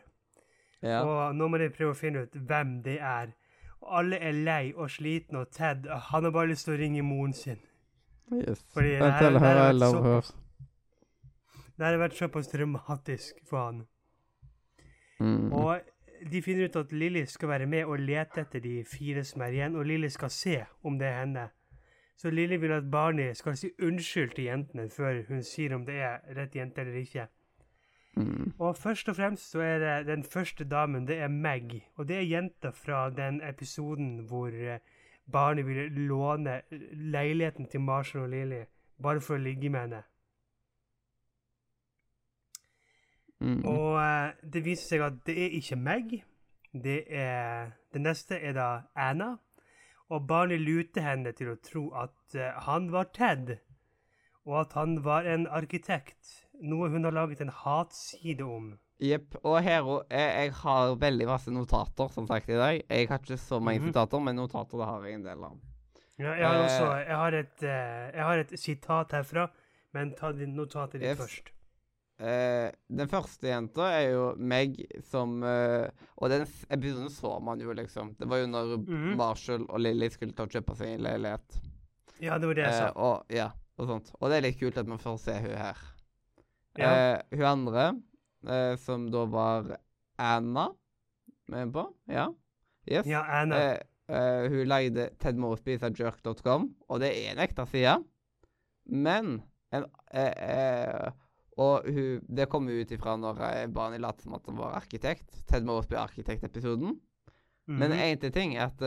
Ja. 0.82 1.02
Og 1.02 1.34
nå 1.36 1.48
må 1.48 1.58
de 1.58 1.70
prøve 1.74 1.94
å 1.94 1.98
finne 1.98 2.22
ut 2.26 2.34
hvem 2.48 2.82
de 2.84 2.98
er. 2.98 3.32
Og 3.80 3.98
alle 4.00 4.18
er 4.22 4.32
lei 4.32 4.72
og 4.76 4.90
slitne, 4.90 5.38
og 5.44 5.50
Ted 5.54 5.86
han 6.10 6.24
har 6.24 6.30
bare 6.34 6.50
lyst 6.52 6.66
til 6.66 6.74
å 6.74 6.78
ringe 6.80 7.02
moren 7.02 7.32
sin. 7.32 7.58
Yes. 8.32 8.62
Fordi 8.74 8.90
det 8.90 8.98
her- 9.00 9.38
det 11.78 11.86
har 11.86 11.98
vært 11.98 12.18
såpass 12.18 12.48
dramatisk 12.52 13.34
for 13.48 13.64
han. 13.64 13.86
Mm. 15.20 15.52
Og 15.52 15.80
de 16.30 16.42
finner 16.42 16.64
ut 16.64 16.76
at 16.76 16.92
Lilly 16.92 17.24
skal 17.26 17.48
være 17.48 17.66
med 17.66 17.84
og 17.84 18.00
lete 18.00 18.40
etter 18.42 18.60
de 18.60 18.84
fire 18.84 19.24
som 19.24 19.42
er 19.42 19.54
igjen, 19.54 19.76
og 19.76 19.86
Lilly 19.86 20.08
skal 20.08 20.30
se 20.30 20.64
om 20.84 20.98
det 20.98 21.06
er 21.06 21.20
henne. 21.20 21.48
Så 22.18 22.30
Lilly 22.30 22.56
vil 22.58 22.72
at 22.72 22.90
Barney 22.90 23.32
skal 23.34 23.56
si 23.56 23.70
unnskyld 23.82 24.34
til 24.34 24.44
jentene 24.48 24.88
før 24.90 25.22
hun 25.28 25.42
sier 25.42 25.74
om 25.74 25.84
det 25.86 26.00
er 26.02 26.18
rett 26.34 26.56
jente 26.58 26.80
eller 26.82 26.98
ikke. 26.98 27.28
Mm. 28.18 28.52
Og 28.58 28.76
først 28.76 29.08
og 29.08 29.16
fremst 29.16 29.50
så 29.52 29.60
er 29.62 29.78
det 29.78 30.06
den 30.08 30.24
første 30.24 30.64
damen, 30.64 31.06
det 31.06 31.18
er 31.22 31.28
Meg. 31.28 31.78
Og 31.96 32.08
det 32.08 32.16
er 32.16 32.26
jenta 32.26 32.70
fra 32.74 33.10
den 33.10 33.40
episoden 33.44 34.18
hvor 34.26 34.50
barnet 34.50 34.80
Barney 35.32 35.62
ville 35.62 35.88
låne 36.08 36.60
leiligheten 36.92 37.68
til 37.68 37.80
Marshall 37.80 38.24
og 38.24 38.30
Lilly 38.30 38.62
bare 39.02 39.20
for 39.20 39.36
å 39.36 39.42
ligge 39.42 39.70
med 39.70 39.80
henne. 39.80 40.02
Mm. 43.38 43.60
Og 43.70 44.00
eh, 44.02 44.32
det 44.42 44.64
viser 44.66 44.88
seg 44.94 45.04
at 45.06 45.20
det 45.26 45.36
er 45.44 45.58
ikke 45.60 45.78
meg. 45.78 46.16
Det 46.72 47.04
er 47.08 47.76
Det 47.92 48.00
neste 48.02 48.36
er 48.36 48.52
da 48.52 48.68
Anna. 48.96 49.36
Og 50.08 50.26
barnet 50.26 50.60
luter 50.60 51.04
henne 51.04 51.32
til 51.32 51.52
å 51.52 51.60
tro 51.62 51.88
at 51.92 52.34
eh, 52.34 52.56
han 52.66 52.90
var 52.92 53.10
Ted, 53.14 53.58
og 54.44 54.60
at 54.60 54.72
han 54.72 55.04
var 55.04 55.28
en 55.28 55.46
arkitekt. 55.46 56.47
Noe 56.60 56.88
hun 56.90 57.04
har 57.04 57.12
laget 57.12 57.40
en 57.40 57.48
hatside 57.54 58.42
om. 58.44 58.72
Jepp. 59.00 59.36
Og 59.46 59.60
Hero, 59.62 60.00
jeg, 60.10 60.30
jeg 60.42 60.52
har 60.58 60.94
veldig 60.98 61.26
masse 61.28 61.50
notater, 61.54 62.08
som 62.10 62.26
sagt, 62.26 62.48
i 62.50 62.56
dag. 62.58 62.80
Jeg 62.90 63.08
har 63.08 63.18
ikke 63.22 63.36
så 63.38 63.60
mange 63.60 63.78
mm 63.78 63.84
-hmm. 63.84 63.92
notater, 63.94 64.18
men 64.20 64.36
notater 64.36 64.78
det 64.78 64.86
har 64.86 65.04
jeg 65.04 65.14
en 65.14 65.22
del 65.24 65.44
av. 65.44 65.58
Ja, 66.18 66.32
jeg, 66.34 66.46
har 66.48 66.54
Eh. 66.54 66.64
også, 66.64 67.06
jeg, 67.06 67.16
har 67.16 67.32
et, 67.32 67.62
eh, 67.62 68.10
jeg 68.16 68.24
har 68.24 68.38
et 68.38 68.58
sitat 68.60 69.12
herfra, 69.12 69.46
men 69.94 70.14
ta 70.14 70.32
din 70.32 70.56
notatet 70.56 71.00
ditt 71.00 71.16
først. 71.18 71.52
Uh, 72.20 72.70
Den 72.98 73.08
første 73.08 73.46
jenta 73.46 73.80
er 73.94 74.10
jo 74.10 74.34
Meg 74.36 74.74
som 75.04 75.40
uh, 75.42 75.86
Og 76.16 76.28
den 76.30 76.46
episoden 76.68 77.10
så 77.10 77.38
man 77.40 77.60
jo, 77.60 77.72
liksom. 77.72 78.16
Det 78.18 78.28
var 78.28 78.36
jo 78.38 78.46
når 78.46 78.76
Mhm. 78.88 79.16
Marshall 79.16 79.66
og 79.68 79.78
Lily 79.80 80.08
skulle 80.08 80.32
ta 80.32 80.42
og 80.42 80.48
kjøpe 80.50 80.74
seg 80.76 80.86
en 80.88 81.00
leilighet. 81.00 81.60
Ja, 82.20 82.38
det 82.38 82.46
var 82.48 82.54
det 82.54 82.64
jeg 82.64 82.72
sa. 82.72 82.88
sa. 82.88 82.92
og, 82.96 83.24
ja, 83.30 83.50
og 83.78 83.86
sånt. 83.86 84.10
Og 84.20 84.30
det 84.30 84.36
er 84.36 84.40
litt 84.40 84.58
kult 84.58 84.76
at 84.78 84.86
man 84.88 84.98
får 84.98 85.16
se 85.18 85.32
hun 85.32 85.50
her. 85.56 85.76
Ja. 86.78 86.90
Eh, 86.94 87.36
hun 87.38 87.44
andre, 87.48 87.86
eh, 88.46 88.76
som 88.78 89.08
da 89.10 89.24
var 89.26 89.76
Anna 90.18 90.68
med 91.48 91.72
på, 91.74 91.86
ja. 92.08 92.28
Yes. 92.90 93.06
Ja, 93.06 93.22
Anna. 93.24 93.56
Eh, 93.56 93.78
eh, 94.08 94.48
hun 94.50 94.66
leide 94.68 95.10
Ted 95.18 95.36
Mosby 95.36 95.78
fra 95.78 95.90
jerk.com, 95.90 96.68
og 96.88 97.00
det 97.00 97.10
er 97.12 97.32
en 97.32 97.38
ekte 97.44 97.66
side. 97.68 97.98
Men 98.86 99.42
en, 99.72 99.84
eh, 100.12 100.32
eh, 100.32 101.10
Og 101.58 101.82
hun, 101.90 102.20
det 102.30 102.44
kom 102.48 102.68
ut 102.70 102.90
ifra 102.94 103.16
når 103.18 103.40
eh, 103.42 103.66
Barney 103.66 103.98
lot 103.98 104.20
som 104.22 104.34
at 104.36 104.46
han 104.46 104.54
var 104.56 104.76
arkitekt. 104.78 105.40
Ted 105.50 105.64
Mosby 105.66 105.96
Arkitekt-episoden. 105.98 107.00
Men 107.66 107.90
Mhm. 107.90 107.98
en 107.98 108.18
til 108.18 108.30
ting 108.32 108.54
er 108.56 108.66
at 108.70 108.78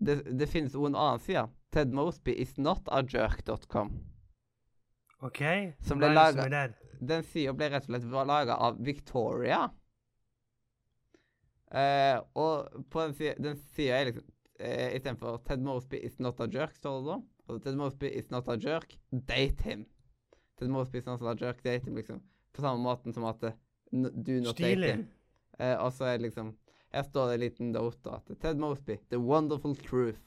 det, 0.00 0.24
det 0.38 0.48
finnes 0.48 0.72
også 0.74 0.86
en 0.86 0.96
annen 0.96 1.20
side. 1.20 1.44
Ted 1.72 1.92
Mosby 1.92 2.30
is 2.32 2.56
not 2.58 2.88
a 2.88 3.02
jerk.com. 3.04 3.92
OK. 5.22 5.40
som 5.82 5.98
Hva 5.98 6.00
ble 6.00 6.06
er 6.06 6.08
det 6.08 6.16
laget- 6.16 6.34
som 6.34 6.44
er 6.44 6.48
der? 6.48 6.72
Den 7.00 7.24
sida 7.26 7.52
ble 7.56 7.68
rett 7.72 7.88
og 7.88 7.92
slett 7.94 8.28
laga 8.28 8.56
av 8.62 8.78
Victoria. 8.84 9.66
Uh, 11.66 12.20
og 12.38 12.84
på 12.90 13.02
den 13.02 13.14
sida, 13.18 13.34
den 13.42 13.56
sida 13.74 13.96
er 13.98 14.08
liksom 14.10 14.26
uh, 14.62 14.88
Istedenfor 14.94 15.40
Ted 15.44 15.64
Mosby 15.66 15.98
is 16.06 16.18
not 16.22 16.40
a 16.40 16.46
jerk, 16.52 16.76
står 16.78 17.00
det 17.00 17.08
da. 17.10 17.16
Og 17.46 17.62
Ted 17.62 17.78
Mosby 17.78 18.10
is 18.18 18.30
not 18.30 18.48
a 18.48 18.56
jerk, 18.62 18.94
date 19.10 19.66
him. 19.66 19.84
Ted 20.58 20.70
Mosby 20.72 20.98
is 21.02 21.06
not 21.06 21.22
a 21.22 21.34
jerk, 21.38 21.62
date 21.64 21.84
him, 21.86 21.96
liksom. 21.98 22.22
På 22.54 22.62
samme 22.62 22.82
måten 22.82 23.12
som 23.12 23.26
at 23.28 23.42
eh, 23.44 23.58
n- 23.92 24.12
do 24.14 24.38
not 24.40 24.56
date 24.58 24.92
him. 24.92 25.04
Uh, 25.58 25.74
og 25.84 25.92
så 25.96 26.04
er 26.04 26.18
det 26.18 26.28
liksom 26.28 26.54
Her 26.94 27.02
står 27.02 27.26
det 27.28 27.34
en 27.34 27.40
liten 27.42 27.72
note 27.74 28.12
at 28.14 28.30
Ted 28.40 28.60
Mosby, 28.62 28.96
the 29.10 29.18
wonderful 29.20 29.74
truth. 29.76 30.22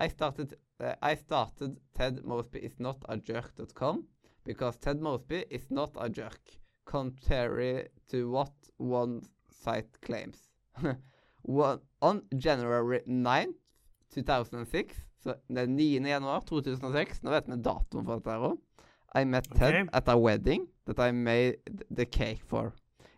I 0.00 0.08
started, 0.08 0.54
uh, 0.80 0.94
I 1.02 1.14
started 1.16 1.76
Ted 1.94 2.24
Mosby 2.24 2.58
is 2.64 2.78
not 2.80 3.04
a 3.08 3.18
jerk.com 3.18 4.06
because 4.48 4.78
Ted 4.78 5.00
Mosby 5.00 5.44
is 5.50 5.70
not 5.70 5.90
a 6.00 6.08
jerk, 6.08 6.40
contrary 6.86 7.88
to 8.08 8.30
what 8.30 8.52
one 8.78 9.20
site 9.50 10.00
claims. 10.00 10.48
One, 11.42 11.80
on 12.02 12.22
January 12.36 13.00
9th, 13.06 13.54
2006, 14.14 14.96
så 15.22 15.34
den 15.48 15.76
9. 15.76 16.06
januar 16.06 16.40
2006, 16.40 17.22
nå 17.22 17.30
vet 17.30 17.48
vi 17.48 17.56
datoen 17.62 18.04
for 18.04 18.18
dette 18.18 18.38
her 18.40 18.56
I 19.14 19.24
met 19.24 19.48
Ted 19.54 19.88
at 19.92 20.08
a 20.08 20.16
wedding 20.16 20.66
that 20.86 20.98
I 20.98 21.12
made 21.12 21.56
the 21.96 22.04
cake 22.04 22.42
for. 22.44 22.72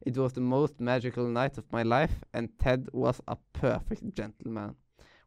It 0.07 0.17
was 0.17 0.33
the 0.33 0.41
most 0.41 0.81
magical 0.81 1.27
night 1.29 1.59
of 1.59 1.65
my 1.73 1.83
life, 1.83 2.25
and 2.33 2.49
Ted 2.59 2.89
was 2.93 3.21
a 3.27 3.37
perfect 3.53 4.15
gentleman. 4.15 4.75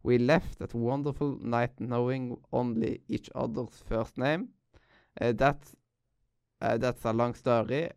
We 0.03 0.17
left 0.17 0.59
that 0.59 0.73
wonderful 0.73 1.37
night 1.41 1.79
knowing 1.79 2.37
only 2.51 3.01
each 3.07 3.29
other's 3.35 3.83
first 3.87 4.17
name. 4.17 4.49
Uh, 5.21 5.33
that's, 5.33 5.75
uh, 6.63 6.77
that's 6.77 7.05
a 7.05 7.13
long 7.13 7.35
story. 7.35 7.91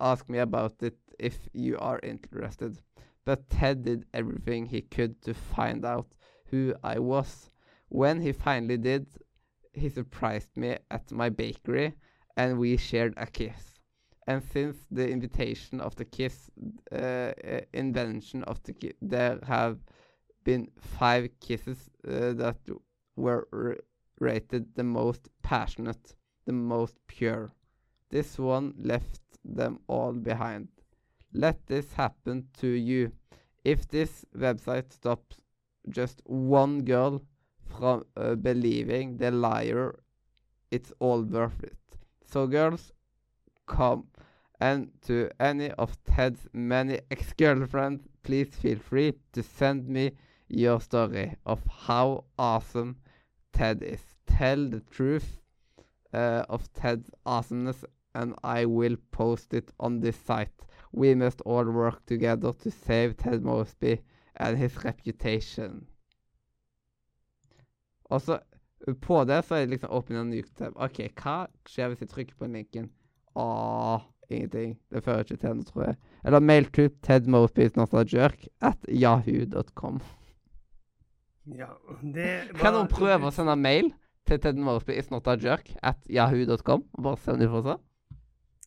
Ask 0.00 0.28
me 0.28 0.38
about 0.38 0.82
it 0.82 0.98
if 1.18 1.48
you 1.52 1.78
are 1.78 2.00
interested. 2.02 2.80
But 3.24 3.48
Ted 3.50 3.84
did 3.84 4.06
everything 4.14 4.66
he 4.66 4.82
could 4.82 5.22
to 5.22 5.34
find 5.34 5.84
out 5.84 6.08
who 6.46 6.74
I 6.82 6.98
was. 6.98 7.50
When 7.88 8.20
he 8.20 8.32
finally 8.32 8.78
did, 8.78 9.06
he 9.74 9.88
surprised 9.88 10.56
me 10.56 10.78
at 10.90 11.12
my 11.12 11.28
bakery 11.30 11.94
and 12.36 12.58
we 12.58 12.76
shared 12.76 13.14
a 13.16 13.26
kiss. 13.26 13.78
And 14.26 14.42
since 14.42 14.76
the 14.90 15.08
invitation 15.10 15.80
of 15.80 15.96
the 15.96 16.04
kiss, 16.04 16.50
uh, 16.92 17.32
invention 17.72 18.44
of 18.44 18.62
the 18.64 18.72
ki- 18.74 18.94
there 19.02 19.38
have 19.44 19.78
been 20.44 20.70
five 20.78 21.28
kisses 21.40 21.90
uh, 22.08 22.32
that 22.34 22.58
were 23.16 23.78
rated 24.20 24.74
the 24.74 24.84
most 24.84 25.28
passionate, 25.42 26.14
the 26.46 26.52
most 26.52 26.96
pure. 27.08 27.52
This 28.12 28.38
one 28.38 28.74
left 28.78 29.20
them 29.42 29.80
all 29.88 30.12
behind. 30.12 30.68
Let 31.32 31.66
this 31.66 31.94
happen 31.94 32.48
to 32.58 32.68
you. 32.68 33.12
If 33.64 33.88
this 33.88 34.26
website 34.36 34.92
stops 34.92 35.40
just 35.88 36.20
one 36.26 36.84
girl 36.84 37.22
from 37.64 38.04
uh, 38.16 38.34
believing 38.34 39.16
the 39.16 39.30
liar, 39.30 39.98
it's 40.70 40.92
all 40.98 41.22
worth 41.22 41.64
it. 41.64 41.78
So, 42.26 42.46
girls, 42.46 42.92
come. 43.66 44.08
And 44.60 44.90
to 45.06 45.30
any 45.40 45.70
of 45.72 45.96
Ted's 46.04 46.46
many 46.52 47.00
ex 47.10 47.32
girlfriends, 47.32 48.06
please 48.22 48.54
feel 48.54 48.78
free 48.78 49.14
to 49.32 49.42
send 49.42 49.88
me 49.88 50.12
your 50.48 50.82
story 50.82 51.36
of 51.46 51.60
how 51.86 52.24
awesome 52.38 52.96
Ted 53.54 53.82
is. 53.82 54.02
Tell 54.26 54.68
the 54.68 54.80
truth 54.80 55.40
uh, 56.12 56.44
of 56.48 56.72
Ted's 56.74 57.10
awesomeness, 57.24 57.84
and 58.14 58.34
I 58.44 58.64
will 58.66 58.96
post 59.10 59.54
it 59.54 59.72
on 59.80 60.00
this 60.00 60.16
site. 60.16 60.66
We 60.92 61.14
must 61.14 61.40
all 61.42 61.64
work 61.64 62.04
together 62.06 62.52
to 62.52 62.70
save 62.70 63.16
Ted 63.16 63.42
Mosby 63.42 64.02
and 64.36 64.58
his 64.58 64.84
reputation. 64.84 65.86
Og 68.04 68.20
så 68.20 68.38
på 69.00 69.24
det 69.24 69.44
så 69.44 69.54
er 69.54 69.60
det 69.60 69.70
liksom 69.76 69.90
open 69.90 70.16
en 70.16 70.30
new 70.30 70.42
tab. 70.58 70.74
OK, 70.76 71.04
hva 71.22 71.46
skjer 71.68 71.92
hvis 71.92 72.02
jeg 72.02 72.10
trykker 72.10 72.38
på 72.38 72.48
linken? 72.50 72.90
Åh, 73.38 74.02
ingenting. 74.28 74.74
Det 74.90 75.04
fører 75.04 75.24
ikke 75.24 75.38
til 75.40 75.54
noe, 75.56 75.68
tror 75.68 75.84
jeg. 75.86 75.96
Eller 76.24 76.42
mail 76.44 76.66
to 76.74 76.88
Ted 77.06 77.30
Mosby 77.30 77.68
is 77.68 77.76
not 77.78 77.94
a 77.94 78.04
jerk 78.04 78.44
at 78.60 78.78
yahoo.com. 78.88 80.02
Ja, 81.58 81.72
det 82.02 82.52
Kan 82.58 82.76
noen 82.76 82.90
prøve 82.90 83.30
å 83.30 83.34
sende 83.34 83.56
mail 83.58 83.90
til 84.28 84.42
Ted 84.42 84.60
Mosby 84.60 84.98
is 84.98 85.10
not 85.10 85.26
a 85.30 85.38
jerk 85.40 85.72
at 85.82 85.98
yahoo.com? 86.10 86.84
Bare 86.98 87.18
se 87.22 87.32
om 87.32 87.40
de 87.40 87.48
får 87.50 87.64
se. 87.70 87.78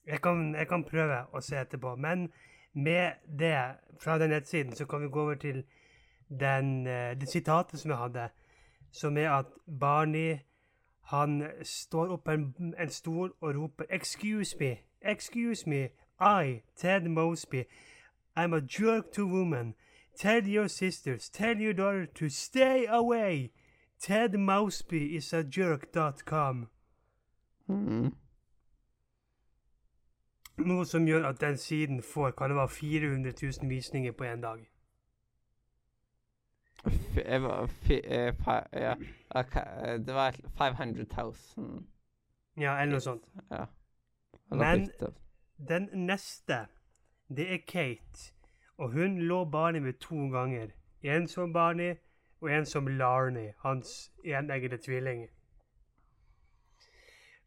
Jeg 0.08 0.22
kan, 0.22 0.56
jeg 0.56 0.68
kan 0.68 0.84
prøve 0.84 1.26
å 1.34 1.42
se 1.42 1.58
etterpå, 1.58 1.96
men 1.96 2.30
med 2.74 3.12
det 3.40 3.58
fra 4.02 4.20
den 4.20 4.30
nettsiden 4.30 4.76
så 4.76 4.86
kan 4.86 5.02
vi 5.02 5.08
gå 5.10 5.22
over 5.22 5.36
til 5.36 5.64
den, 6.30 6.88
eh, 6.88 7.20
det 7.20 7.30
sitatet 7.30 7.80
som 7.80 7.92
jeg 7.92 7.98
hadde, 7.98 8.30
som 8.92 9.18
er 9.18 9.30
at 9.30 9.46
Barney 9.80 10.38
han 11.06 11.44
står 11.64 12.08
opp 12.08 12.28
en, 12.28 12.74
en 12.80 12.90
stol 12.90 13.34
og 13.42 13.56
roper 13.56 13.86
'Excuse 13.90 14.58
me, 14.60 14.78
excuse 15.02 15.70
me, 15.70 15.90
I, 16.20 16.62
Ted 16.76 17.08
Mosby, 17.08 17.64
I'm 18.38 18.54
a 18.54 18.62
jerk 18.62 19.12
to 19.14 19.26
women. 19.28 19.76
Tell 20.16 20.48
your 20.48 20.68
sisters, 20.68 21.30
tell 21.30 21.62
your 21.62 21.74
daughter 21.74 22.06
to 22.06 22.30
stay 22.30 22.86
away. 22.90 23.52
Ted 24.00 24.38
Mosby 24.38 25.16
is 25.16 25.34
a 25.34 25.44
jerk.com. 25.44 26.68
Mm. 27.70 28.14
Noe 30.58 30.86
som 30.86 31.08
gjør 31.08 31.26
at 31.30 31.42
den 31.42 31.58
siden 31.58 32.02
får 32.04 32.32
kan 32.32 32.50
det 32.50 32.58
være 32.58 32.70
400 32.70 33.34
000 33.62 33.70
visninger 33.70 34.12
på 34.12 34.24
én 34.24 34.42
dag. 34.42 34.62
F 36.86 37.18
var 37.44 37.70
eh, 37.90 38.82
ja. 38.82 38.94
ok, 39.36 39.56
eh, 39.56 39.98
Det 40.06 40.14
var 40.14 40.36
500 40.58 41.06
000. 41.58 41.86
Ja, 42.58 42.82
eller 42.82 42.92
noe 42.92 43.00
sånt. 43.02 43.24
Ja. 43.52 43.66
Men- 44.52 44.90
Den 45.70 45.90
neste, 45.94 46.66
det 47.30 47.54
er 47.54 47.58
Kate. 47.68 48.34
Og 48.78 48.92
hun 48.92 49.18
lå 49.20 49.46
Barney 49.46 49.80
med 49.80 49.94
to 49.94 50.16
ganger. 50.30 50.68
En 51.02 51.28
som 51.28 51.54
Barney, 51.54 51.96
og 52.42 52.52
en 52.52 52.66
som 52.66 52.88
Larney, 52.88 53.52
hans 53.60 54.12
eneggede 54.26 54.78
tvilling. 54.78 55.28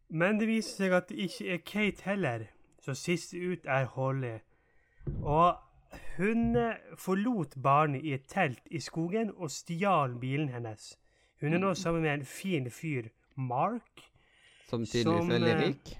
Men 0.09 0.39
det 0.39 0.47
viser 0.47 0.75
seg 0.77 0.91
at 0.93 1.09
det 1.09 1.17
ikke 1.17 1.53
er 1.53 1.57
Kate 1.57 2.03
heller, 2.03 2.45
så 2.81 2.93
sist 2.93 3.33
ut 3.33 3.65
er 3.65 3.85
Holly. 3.85 4.37
Og 5.21 5.55
hun 6.17 6.55
eh, 6.55 6.75
forlot 6.97 7.55
barnet 7.63 8.05
i 8.05 8.13
et 8.13 8.27
telt 8.27 8.61
i 8.71 8.79
skogen 8.79 9.31
og 9.35 9.51
stjal 9.51 10.15
bilen 10.19 10.49
hennes. 10.49 10.97
Hun 11.41 11.53
er 11.53 11.61
nå 11.63 11.73
sammen 11.73 12.01
med 12.01 12.13
en 12.13 12.25
fin 12.25 12.71
fyr, 12.71 13.09
Mark. 13.35 14.03
Som 14.69 14.85
tydeligvis 14.85 15.29
er 15.29 15.33
veldig 15.33 15.51
eh, 15.51 15.61
rik. 15.67 15.99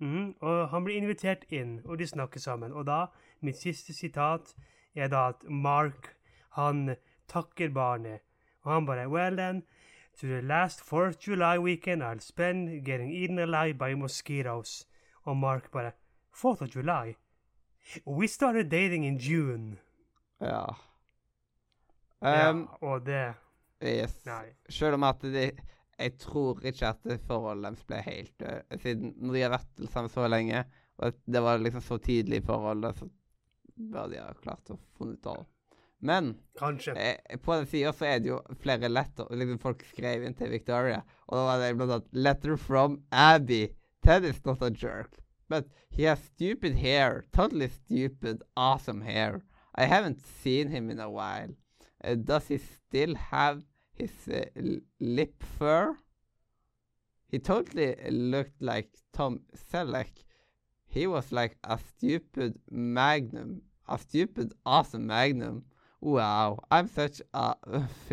Mhm, 0.00 0.34
og 0.40 0.68
han 0.68 0.84
blir 0.84 0.96
invitert 0.96 1.44
inn, 1.52 1.80
og 1.84 1.98
de 1.98 2.06
snakker 2.06 2.40
sammen. 2.40 2.72
Og 2.72 2.86
da, 2.86 3.06
mitt 3.40 3.58
siste 3.58 3.92
sitat, 3.92 4.54
er 4.94 5.08
da 5.08 5.28
at 5.28 5.44
Mark, 5.50 6.14
han 6.56 6.96
takker 7.28 7.68
barnet. 7.74 8.20
Og 8.62 8.72
han 8.72 8.86
bare 8.86 9.08
Well 9.08 9.36
then, 9.36 9.62
to 10.20 10.26
the 10.26 10.40
last 10.40 10.80
4th 10.80 11.26
July 11.26 11.58
weekend 11.58 12.02
I'll 12.02 12.20
spend 12.20 12.84
getting 12.84 13.12
eaten 13.12 13.38
alive 13.38 13.74
by 13.78 13.94
mosquitoes. 13.94 14.86
Og 15.24 15.36
Mark 15.36 15.70
bare 15.72 15.92
4th 16.42 16.62
of 16.62 16.70
July? 16.74 17.16
We 18.06 18.26
started 18.26 18.68
dating 18.68 19.04
in 19.04 19.18
June. 19.18 19.76
Ja. 20.40 20.76
Ja, 22.20 22.50
Um, 22.50 22.66
og 22.84 23.06
det 23.06 23.34
yes. 23.80 24.18
Nei. 24.26 24.50
Selv 24.68 24.98
om 24.98 25.06
at 25.08 25.22
de 25.24 25.50
Jeg 26.00 26.16
tror 26.20 26.60
ikke 26.64 26.88
at 26.88 27.00
det 27.04 27.20
forholdet 27.28 27.64
deres 27.64 27.86
ble 27.88 28.00
helt 28.04 28.44
uh, 28.44 28.76
siden 28.80 29.14
når 29.16 29.34
de 29.34 29.42
har 29.44 29.54
vært 29.54 29.82
sammen 29.92 30.12
så 30.12 30.26
lenge, 30.28 30.64
Og 31.00 31.16
det 31.24 31.40
var 31.40 31.60
liksom 31.60 31.80
så 31.80 31.96
tidlig 31.98 32.42
i 32.42 32.44
forholdet, 32.44 32.96
så 32.96 33.08
bør 33.92 34.10
de 34.12 34.20
ha 34.20 34.32
klart 34.36 34.72
å 34.72 34.76
funnet 34.98 35.20
ut 35.20 35.30
av. 35.32 35.46
Men 36.00 36.34
eh, 36.96 37.36
på 37.40 37.56
den 37.56 37.66
sida 37.68 37.92
så 37.92 38.06
er 38.08 38.20
det 38.20 38.30
jo 38.30 38.38
flere 38.60 38.88
letter 38.88 39.28
liksom 39.36 39.60
Folk 39.60 39.84
skrev 39.88 40.24
inn 40.24 40.36
til 40.36 40.52
Victoria, 40.52 41.02
og 41.28 41.36
da 41.36 41.42
var 41.48 41.60
det 41.60 41.74
blant 41.76 41.96
annet 41.96 42.14
'Letter 42.16 42.56
from 42.56 43.02
Abby'. 43.12 43.74
Ted 44.04 44.24
is 44.24 44.40
not 44.46 44.62
a 44.64 44.70
jerk, 44.72 45.19
but 45.50 45.66
he 45.90 46.04
has 46.04 46.20
stupid 46.22 46.76
hair. 46.76 47.24
Totally 47.32 47.68
stupid, 47.68 48.42
awesome 48.56 49.02
hair. 49.02 49.42
I 49.74 49.84
haven't 49.84 50.24
seen 50.24 50.70
him 50.70 50.88
in 50.88 51.00
a 51.00 51.10
while. 51.10 51.50
Uh, 52.02 52.14
does 52.14 52.48
he 52.48 52.58
still 52.58 53.14
have 53.16 53.64
his 53.92 54.12
uh, 54.28 54.44
lip 55.00 55.42
fur? 55.42 55.98
He 57.26 57.38
totally 57.40 57.96
looked 58.10 58.62
like 58.62 58.90
Tom 59.12 59.40
Selleck. 59.54 60.24
He 60.86 61.06
was 61.06 61.32
like 61.32 61.56
a 61.64 61.78
stupid 61.78 62.58
magnum. 62.70 63.62
A 63.88 63.98
stupid, 63.98 64.54
awesome 64.64 65.06
magnum. 65.06 65.64
Wow, 66.00 66.60
I'm 66.70 66.88
such 66.88 67.20
a 67.34 67.56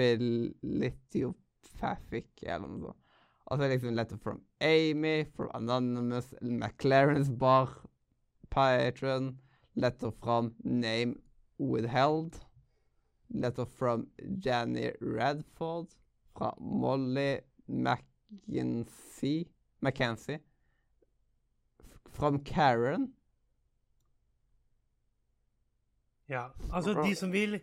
eller 2.45 2.67
noe 2.67 2.95
sånt. 3.47 3.51
Og 3.51 3.57
så 3.57 3.63
er 3.63 3.69
liksom 3.69 3.95
letter 3.95 4.17
from 4.17 4.41
Amy, 4.61 5.25
from 5.35 5.49
Anonymous, 5.53 6.33
McLaren's 6.41 7.29
bar, 7.29 7.87
patron, 8.49 9.39
letter 9.75 10.11
from 10.11 10.53
name 10.63 11.15
withheld, 11.59 12.35
letter 13.29 13.65
from 13.65 14.07
Janny 14.45 14.91
Radford, 15.01 15.87
fra 16.35 16.53
Molly 16.59 17.39
McKenzie, 17.67 19.45
McKenzie, 19.81 20.39
from 22.09 22.43
Karen, 22.43 23.13
Ja. 26.29 26.47
Altså, 26.73 27.03
de 27.03 27.15
som 27.15 27.31
vil 27.31 27.61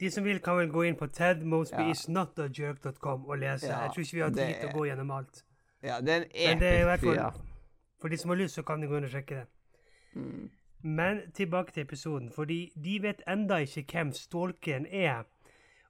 de 0.00 0.10
som 0.10 0.24
vil, 0.24 0.40
kan 0.40 0.56
vel 0.56 0.70
gå 0.70 0.82
inn 0.86 0.96
på 0.96 1.06
tedmosbyisnotajerk.com 1.06 3.26
og 3.26 3.38
lese. 3.38 3.66
Ja, 3.66 3.80
jeg 3.82 3.90
tror 3.94 4.00
ikke 4.00 4.16
vi 4.16 4.22
har 4.22 4.30
tid 4.30 4.54
til 4.60 4.68
å 4.68 4.72
gå 4.76 4.84
gjennom 4.90 5.10
alt. 5.10 5.44
ja, 5.82 6.00
det 6.00 6.14
er 6.14 6.22
en 6.22 6.28
Men 6.34 6.60
det 6.60 6.68
er 6.68 6.80
i 6.80 6.84
hvert 6.84 7.00
fall 7.00 7.14
ja. 7.14 7.30
For 7.98 8.08
de 8.08 8.16
som 8.16 8.30
har 8.30 8.36
lyst, 8.38 8.54
så 8.54 8.62
kan 8.62 8.82
de 8.82 8.86
gå 8.86 8.96
inn 8.96 9.04
og 9.08 9.10
sjekke 9.10 9.34
det. 9.34 9.46
Mm. 10.14 10.50
Men 10.82 11.20
tilbake 11.34 11.72
til 11.72 11.82
episoden, 11.82 12.30
fordi 12.30 12.72
de 12.84 13.02
vet 13.02 13.22
enda 13.28 13.56
ikke 13.56 13.84
hvem 13.92 14.12
stalkeren 14.12 14.86
er. 14.86 15.22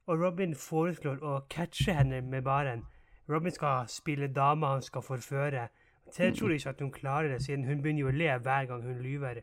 Og 0.07 0.21
Robin 0.21 0.55
foreslår 0.55 1.21
å 1.21 1.41
catche 1.49 1.93
henne 1.93 2.21
med 2.25 2.41
baren. 2.41 2.85
Robin 3.29 3.53
skal 3.53 3.85
spille 3.87 4.33
dame 4.33 4.67
han 4.67 4.81
skal 4.81 5.05
forføre. 5.05 5.67
Ted 6.11 6.33
tror 6.35 6.49
ikke 6.49 6.69
at 6.69 6.81
hun 6.81 6.91
klarer 6.91 7.29
det, 7.29 7.43
siden 7.45 7.65
hun 7.65 7.81
begynner 7.81 8.01
jo 8.01 8.07
å 8.07 8.17
le 8.17 8.37
hver 8.37 8.65
gang 8.65 8.83
hun 8.83 9.01
lyver. 9.05 9.41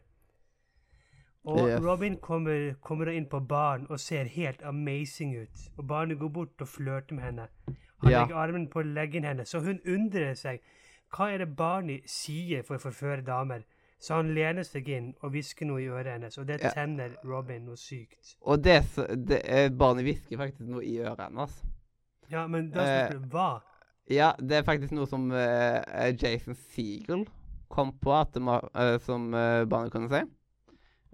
Og 1.47 1.69
Yes. 1.69 1.81
Robin 1.85 2.17
kommer, 2.17 2.75
kommer 2.83 3.07
inn 3.13 3.27
på 3.31 3.41
baren 3.49 3.87
og 3.91 4.01
ser 4.01 4.25
helt 4.25 4.63
amazing 4.67 5.37
ut. 5.43 5.69
Og 5.79 5.87
barnet 5.87 6.19
går 6.19 6.29
bort 6.35 6.61
og 6.61 6.69
flørter 6.69 7.15
med 7.15 7.25
henne. 7.25 7.47
Han 8.03 8.11
Ja. 8.11 8.21
legger 8.25 8.35
armen 8.37 8.69
på 8.69 8.83
leggen 8.83 9.25
hennes, 9.25 9.49
så 9.49 9.61
hun 9.61 9.81
undrer 9.87 10.35
seg. 10.35 10.59
Hva 11.17 11.31
er 11.33 11.39
det 11.39 11.57
Barney 11.57 12.01
sier 12.07 12.63
for 12.63 12.77
å 12.77 12.81
forføre 12.81 13.25
damer? 13.25 13.63
Så 13.99 14.15
han 14.15 14.35
lener 14.35 14.63
seg 14.63 14.89
inn 14.89 15.15
og 15.23 15.31
hvisker 15.33 15.67
noe 15.67 15.81
i 15.81 15.87
øret 15.89 16.13
hennes, 16.13 16.39
og 16.39 16.47
det 16.47 16.61
Ja. 16.63 16.71
tenner 16.71 17.15
Robin 17.25 17.65
noe 17.65 17.77
sykt. 17.77 18.37
Og 18.43 18.63
det, 18.63 18.83
det 19.27 19.41
er, 19.45 19.71
barnet 19.71 20.05
hvisker 20.05 20.37
faktisk 20.37 20.69
noe 20.69 20.83
i 20.85 20.99
øret 20.99 21.21
hennes. 21.21 21.63
Ja, 22.31 22.47
men 22.47 22.71
da 22.71 22.81
Eh, 22.81 23.09
spør 23.11 23.21
du 23.23 23.29
hva? 23.29 23.63
Ja, 24.11 24.33
det 24.39 24.53
er 24.53 24.63
faktisk 24.63 24.93
noe 24.93 25.07
som 25.07 25.31
uh, 25.31 26.13
Jason 26.23 26.55
Seagull 26.55 27.27
kom 27.71 27.93
på 27.99 28.13
at 28.21 28.35
det 28.35 28.43
eh, 28.75 28.99
som 28.99 29.33
uh, 29.35 29.65
barnet 29.65 29.93
kunne 29.93 30.09
si. 30.09 30.23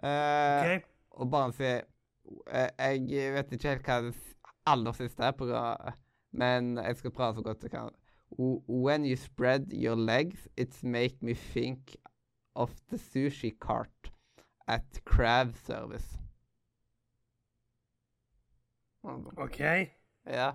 Eh, 0.03 0.77
Ok? 0.77 0.85
Og 1.11 1.31
bare 1.31 1.53
si 1.53 1.65
eh, 1.69 2.71
Jeg 2.79 3.33
vet 3.35 3.53
ikke 3.53 3.69
helt 3.69 3.87
hva 3.87 3.99
det 4.07 4.15
aller 4.67 4.93
siste 4.93 5.25
er, 5.27 5.33
på, 5.37 5.47
men 6.33 6.77
jeg 6.79 6.97
skal 6.97 7.11
prate 7.11 7.37
så 7.37 7.43
godt 7.43 7.63
jeg 7.63 7.71
kan. 7.71 7.91
When 8.69 9.05
you 9.05 9.17
spread 9.17 9.73
your 9.73 9.97
legs, 9.97 10.49
it's 10.57 10.83
make 10.83 11.19
me 11.21 11.35
think 11.35 11.97
of 12.55 12.71
the 12.91 12.97
sushi 12.99 13.51
cart 13.61 14.13
at 14.69 15.01
crab 15.05 15.55
service. 15.57 16.19
Ok. 19.37 19.61
Ja. 20.27 20.53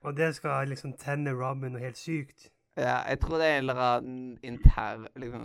Og 0.00 0.16
det 0.16 0.34
skal 0.34 0.68
liksom 0.68 0.92
tenne 0.96 1.32
Robin 1.32 1.72
noe 1.72 1.80
helt 1.82 1.98
sykt. 1.98 2.50
ja. 2.76 2.98
Jeg 3.08 3.20
tror 3.20 3.36
det 3.38 3.46
er 3.46 3.56
en 3.58 3.64
eller 3.68 3.74
annen 3.74 4.38
intern 4.42 5.06
liksom, 5.16 5.44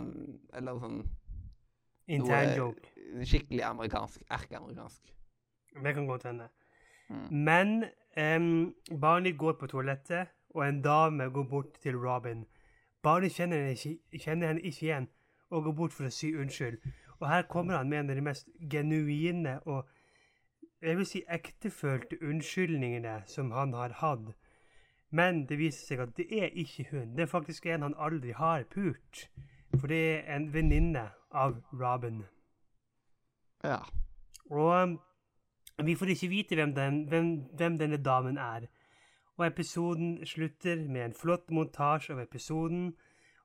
Eller 0.54 0.78
sånn 0.78 1.00
Intern 2.10 2.56
joke. 2.56 2.92
Skikkelig 3.24 3.62
amerikansk. 3.66 4.22
Erkeamerikansk. 4.30 5.14
Det 5.84 5.94
kan 5.94 6.06
godt 6.06 6.26
hende. 6.26 6.48
Mm. 7.08 7.26
Men 7.30 7.84
um, 8.16 8.74
Barney 9.00 9.36
går 9.36 9.52
på 9.60 9.66
toalettet, 9.66 10.26
og 10.50 10.68
en 10.68 10.82
dame 10.82 11.30
går 11.30 11.42
bort 11.42 11.72
til 11.82 11.96
Robin. 11.98 12.44
Barney 13.02 13.28
kjenner 13.28 13.56
henne 13.56 13.70
ikke, 13.70 14.18
kjenner 14.18 14.46
henne 14.46 14.60
ikke 14.60 14.86
igjen 14.86 15.08
og 15.50 15.64
går 15.64 15.72
bort 15.72 15.94
for 15.94 16.06
å 16.06 16.12
si 16.14 16.34
unnskyld. 16.36 16.78
Og 17.20 17.28
her 17.28 17.42
kommer 17.50 17.76
han 17.76 17.88
med 17.88 18.04
en 18.04 18.10
av 18.10 18.18
de 18.18 18.24
mest 18.24 18.48
genuine 18.70 19.58
og 19.66 19.88
jeg 20.80 20.96
vil 20.96 21.06
si 21.06 21.20
ektefølte 21.28 22.16
unnskyldningene 22.24 23.18
som 23.28 23.50
han 23.52 23.74
har 23.76 23.92
hatt. 24.00 24.30
Men 25.10 25.42
det 25.48 25.58
viser 25.60 25.86
seg 25.86 26.04
at 26.06 26.14
det 26.16 26.26
er 26.32 26.54
ikke 26.62 26.86
hun. 26.92 27.16
Det 27.16 27.26
er 27.26 27.32
faktisk 27.32 27.66
en 27.66 27.82
han 27.82 27.96
aldri 27.98 28.32
har 28.32 28.64
pult. 28.72 29.26
For 29.78 29.86
det 29.86 30.28
er 30.28 30.36
en 30.36 30.52
venninne 30.54 31.10
av 31.30 31.56
Robin. 31.72 32.24
Ja. 33.64 33.78
Og 34.50 34.82
um, 34.82 35.00
vi 35.84 35.94
får 35.94 36.06
ikke 36.06 36.28
vite 36.28 36.54
hvem, 36.54 36.74
den, 36.74 37.04
hvem, 37.08 37.36
hvem 37.56 37.78
denne 37.78 38.02
damen 38.02 38.38
er. 38.38 38.66
Og 39.36 39.46
episoden 39.46 40.26
slutter 40.26 40.88
med 40.88 41.04
en 41.04 41.14
flott 41.14 41.50
montasje 41.50 42.12
av 42.12 42.20
episoden 42.20 42.96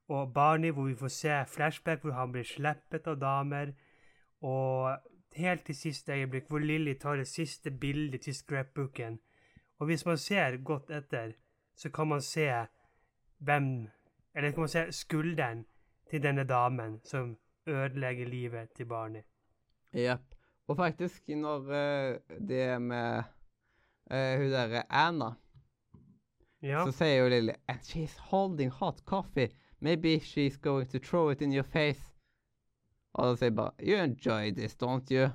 og 0.08 0.34
Barney, 0.34 0.72
hvor 0.72 0.84
vi 0.84 0.96
får 0.96 1.08
se 1.08 1.36
flashback 1.48 2.02
hvor 2.02 2.12
han 2.12 2.32
blir 2.32 2.44
sluppet 2.44 3.08
av 3.08 3.20
damer. 3.22 3.72
Og 4.42 4.98
helt 5.36 5.66
til 5.66 5.76
siste 5.76 6.14
øyeblikk, 6.14 6.50
hvor 6.50 6.60
Lilly 6.60 6.94
tar 7.00 7.16
det 7.16 7.28
siste 7.28 7.72
bildet 7.72 8.22
til 8.22 8.36
scrapbooken. 8.36 9.20
Og 9.80 9.86
hvis 9.86 10.06
man 10.06 10.18
ser 10.18 10.58
godt 10.58 10.90
etter, 10.92 11.32
så 11.76 11.90
kan 11.90 12.08
man 12.08 12.22
se 12.22 12.66
hvem 13.38 13.88
Eller 14.36 14.52
kan 14.52 14.60
man 14.60 14.70
se 14.70 14.92
skulderen 14.92 15.66
til 16.10 16.24
denne 16.24 16.44
damen 16.44 17.00
som 17.04 17.38
ødelegger 17.68 18.28
livet 18.28 18.70
til 18.76 18.86
barnet. 18.86 19.24
Jepp. 19.94 20.22
Og 20.68 20.78
faktisk, 20.78 21.28
når 21.30 21.60
uh, 21.60 22.38
det 22.50 22.62
er 22.62 22.80
med 22.80 23.24
uh, 24.12 24.38
hun 24.42 24.52
derre 24.52 24.84
Anna, 24.90 25.34
Ja. 26.64 26.82
så 26.86 26.92
sier 26.92 27.20
jo 27.20 27.28
Lilly 27.30 27.54
And 27.68 27.80
she's 27.86 28.18
holding 28.32 28.72
hot 28.72 29.02
coffee. 29.06 29.50
Maybe 29.80 30.18
she's 30.20 30.58
going 30.58 30.90
to 30.90 31.00
throw 31.00 31.30
it 31.30 31.42
in 31.42 31.54
your 31.54 31.64
face. 31.64 32.02
Og 33.14 33.28
da 33.28 33.36
sier 33.36 33.52
jeg 33.52 33.56
bare 33.56 33.72
You 33.80 33.98
enjoy 34.04 34.52
this, 34.56 34.76
don't 34.76 35.12
you? 35.12 35.30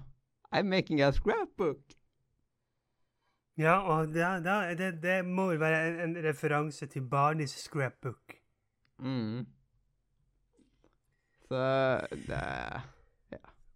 I'm 0.53 0.67
making 0.67 1.01
a 1.01 1.13
scrapbook. 1.13 1.79
Ja, 3.59 3.79
og 3.81 4.09
det, 4.09 4.25
det, 4.45 4.79
det, 4.79 5.03
det 5.03 5.25
må 5.25 5.51
jo 5.53 5.59
være 5.59 5.89
en, 6.05 6.17
en 6.17 6.25
referanse 6.25 6.87
til 6.87 7.03
Barneys 7.11 7.51
scrapbook. 7.51 8.35
Mm. 8.99 9.47
Så 11.51 11.61
det 12.29 12.81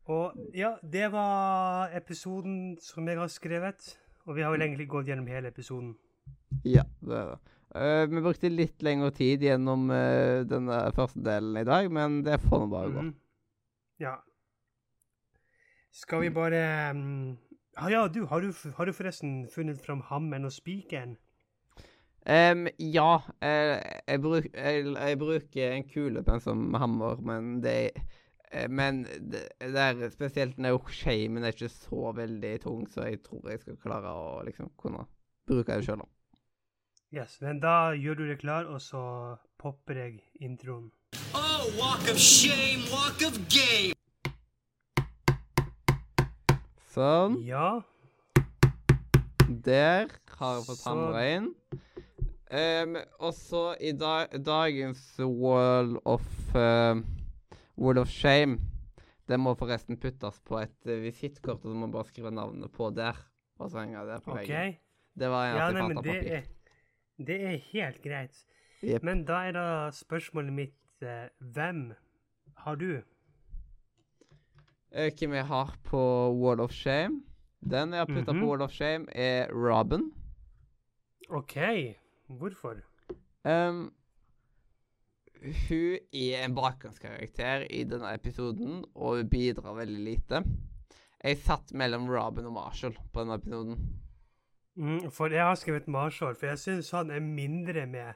Og 0.07 0.37
ja, 0.55 0.77
det 0.83 1.09
var 1.11 1.91
episoden 1.97 2.77
som 2.79 3.09
jeg 3.09 3.19
har 3.19 3.31
skrevet. 3.33 3.97
Og 4.29 4.37
vi 4.37 4.45
har 4.45 4.53
vel 4.55 4.63
egentlig 4.63 4.87
gått 4.89 5.09
gjennom 5.09 5.27
hele 5.29 5.51
episoden. 5.51 5.97
Ja, 6.65 6.85
det 7.03 7.19
er 7.19 7.33
det. 7.33 7.41
Uh, 7.75 8.05
vi 8.07 8.23
brukte 8.23 8.53
litt 8.53 8.85
lengre 8.87 9.11
tid 9.17 9.43
gjennom 9.43 9.89
uh, 9.91 10.45
denne 10.47 10.77
første 10.95 11.25
delen 11.27 11.59
i 11.59 11.65
dag, 11.67 11.89
men 11.91 12.21
det 12.23 12.39
får 12.45 12.63
nå 12.63 12.69
bare 12.71 12.93
gå. 12.95 13.03
Mm. 13.09 13.11
Ja. 14.05 14.15
Skal 15.95 16.23
vi 16.23 16.31
bare 16.35 16.63
um, 16.95 17.35
ah, 17.75 17.91
Ja, 17.91 18.07
du 18.07 18.25
har, 18.31 18.45
du, 18.45 18.55
har 18.77 18.87
du 18.87 18.95
forresten 18.95 19.49
funnet 19.51 19.83
fram 19.83 20.05
hammeren 20.07 20.47
og 20.47 20.55
spikeren? 20.55 21.17
Em, 22.27 22.67
ja, 22.81 23.19
eh, 23.45 23.81
jeg, 24.09 24.21
bruk, 24.25 24.47
jeg, 24.55 24.85
jeg 24.97 25.19
bruker 25.21 25.75
en 25.75 25.85
kulepenn 25.91 26.41
som 26.41 26.63
hammer, 26.81 27.19
men 27.21 27.59
det 27.61 27.91
eh, 28.51 28.69
Men 28.69 29.03
det, 29.05 29.43
det 29.61 29.83
er 29.83 30.09
spesielt 30.15 30.57
når 30.57 30.81
shamen 30.89 31.45
er 31.45 31.53
ikke 31.53 31.69
så 31.69 32.15
veldig 32.17 32.55
tung, 32.63 32.87
så 32.89 33.05
jeg 33.11 33.21
tror 33.27 33.51
jeg 33.53 33.61
skal 33.61 33.77
klare 33.83 34.09
å 34.17 34.41
liksom 34.47 34.71
kunne 34.81 35.05
bruke 35.47 35.77
det 35.77 35.85
sjøl. 35.85 36.01
Yes, 37.15 37.37
men 37.45 37.61
da 37.61 37.93
gjør 37.93 38.17
du 38.23 38.25
deg 38.31 38.41
klar, 38.41 38.65
og 38.73 38.81
så 38.81 39.03
popper 39.61 40.01
jeg 40.01 40.17
introen. 40.41 40.89
Oh, 41.37 41.69
walk 41.77 42.09
of 42.11 42.17
shame, 42.19 42.89
walk 42.91 43.21
of 43.29 43.37
game. 43.53 43.93
Sånn. 46.95 47.37
Ja. 47.45 47.83
Der 49.49 50.09
har 50.39 50.57
jeg 50.57 50.65
fått 50.67 50.81
Så- 50.81 50.89
hamra 50.91 51.23
inn. 51.37 51.53
Em, 52.55 52.97
og 53.19 53.33
så 53.35 53.75
i 53.83 53.91
dag, 53.99 54.31
dagens 54.47 55.01
Wall 55.21 55.97
of 56.07 56.23
uh, 56.55 57.01
Wall 57.81 57.99
of 57.99 58.09
Shame. 58.13 58.59
Det 59.29 59.39
må 59.41 59.55
forresten 59.59 59.97
puttes 59.99 60.39
på 60.47 60.61
et 60.61 60.77
uh, 60.87 60.99
visittkort, 61.03 61.65
og 61.65 61.71
så 61.71 61.75
må 61.75 61.87
man 61.87 61.95
bare 61.97 62.05
skrive 62.11 62.31
navnet 62.31 62.71
på 62.73 62.91
der. 62.95 63.17
Og 63.59 63.71
så 63.73 63.81
henger 63.83 64.05
det 64.07 64.21
på 64.25 64.31
OK? 64.37 64.43
veggen. 64.45 64.77
Det 65.19 65.31
var 65.31 65.49
en 65.49 65.57
Ja, 65.57 65.67
nei, 65.75 65.83
men 65.89 66.03
det 66.05 66.15
er, 66.37 66.47
det 67.27 67.37
er 67.49 67.57
helt 67.73 68.01
greit. 68.03 68.39
Yep. 68.85 69.03
Men 69.07 69.25
da 69.25 69.41
er 69.49 69.53
da 69.57 69.67
spørsmålet 69.95 70.53
mitt 70.53 71.03
uh, 71.07 71.27
Hvem 71.41 71.93
har 72.67 72.75
du? 72.77 73.01
Eh, 74.93 75.11
Hvem 75.19 75.33
jeg 75.35 75.47
har 75.47 75.75
på 75.85 76.01
Wall 76.39 76.61
of 76.61 76.71
Shame? 76.75 77.23
Den 77.65 77.95
jeg 77.95 77.99
har 78.05 78.07
putta 78.11 78.33
Mhm. 78.33 78.41
på 78.43 78.47
Wall 78.51 78.63
of 78.63 78.71
Shame, 78.71 79.07
er 79.15 79.49
Robin. 79.51 80.13
OK. 81.31 81.57
Hvorfor? 82.39 82.81
Um, 83.45 83.93
hun 85.69 85.99
er 86.13 86.45
en 86.45 86.55
bakgrunnskarakter 86.57 87.67
i 87.71 87.85
denne 87.85 88.15
episoden, 88.15 88.85
og 88.95 89.17
hun 89.17 89.31
bidrar 89.31 89.77
veldig 89.77 90.05
lite. 90.05 90.45
Jeg 91.25 91.39
satt 91.39 91.73
mellom 91.73 92.09
Robin 92.11 92.47
og 92.47 92.53
Marshall 92.53 92.97
på 93.13 93.21
denne 93.21 93.35
episoden. 93.35 93.79
Mm, 94.77 95.11
for 95.11 95.27
jeg 95.27 95.45
har 95.45 95.55
skrevet 95.55 95.89
Marshall, 95.89 96.35
for 96.35 96.47
jeg 96.47 96.59
syns 96.59 96.91
han 96.91 97.11
er 97.11 97.21
mindre 97.21 97.87
med 97.87 98.15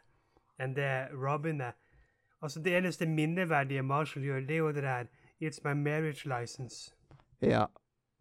enn 0.59 0.75
det 0.77 1.09
Robin 1.15 1.61
er. 1.61 1.77
Altså, 2.43 2.63
det 2.63 2.77
eneste 2.77 3.07
minneverdige 3.07 3.83
Marshall 3.83 4.25
gjør, 4.25 4.41
det 4.41 4.51
er 4.51 4.59
jo 4.59 4.73
det 4.73 4.83
der 4.83 5.05
It's 5.43 5.61
my 5.65 5.73
marriage 5.73 6.41
license. 6.41 6.95
Ja. 7.43 7.67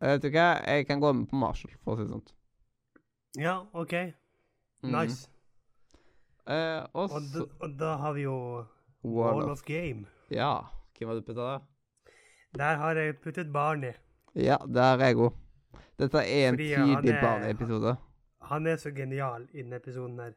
Vet 0.02 0.24
du 0.24 0.30
hva, 0.30 0.62
jeg 0.68 0.86
kan 0.86 1.00
gå 1.00 1.12
med 1.12 1.28
på 1.28 1.36
Marshall, 1.36 1.74
for 1.82 1.96
å 1.96 1.98
si 1.98 2.06
det 2.06 2.12
sånn. 2.14 2.28
Ja, 3.42 3.56
OK. 3.74 3.94
Nice. 4.84 4.94
Nice. 4.94 5.37
Eh, 6.48 6.84
og 6.94 7.12
Og, 7.12 7.22
da, 7.34 7.46
og 7.60 7.80
da 7.80 7.96
har 7.96 8.14
vi 8.14 8.22
jo 8.22 8.66
Wall 9.04 9.44
of 9.44 9.50
of 9.52 9.64
Game. 9.66 10.06
Ja. 10.32 10.60
Hvem 10.98 11.10
har 11.10 11.16
du 11.16 11.22
putta 11.22 11.42
der? 11.42 11.60
Der 12.58 12.76
har 12.76 12.96
jeg 12.96 13.18
puttet 13.24 13.54
Barney. 13.54 13.94
Ja, 14.36 14.58
der 14.74 14.82
er 14.82 15.06
jeg 15.06 15.16
òg. 15.16 15.34
Dette 16.00 16.18
er 16.18 16.50
en 16.50 16.54
Fordi 16.54 16.68
tidlig 16.68 16.98
tydelig 16.98 17.20
barneepisode. 17.22 17.96
Han 18.42 18.68
er 18.68 18.76
så 18.76 18.92
genial 18.92 19.48
i 19.54 19.62
denne 19.62 19.76
episoden 19.76 20.20
her. 20.20 20.32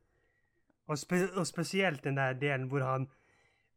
Og, 0.88 0.98
spe 0.98 1.28
og 1.36 1.46
spesielt 1.46 2.04
den 2.04 2.16
der 2.16 2.32
delen 2.32 2.68
hvor 2.68 2.80
han 2.84 3.08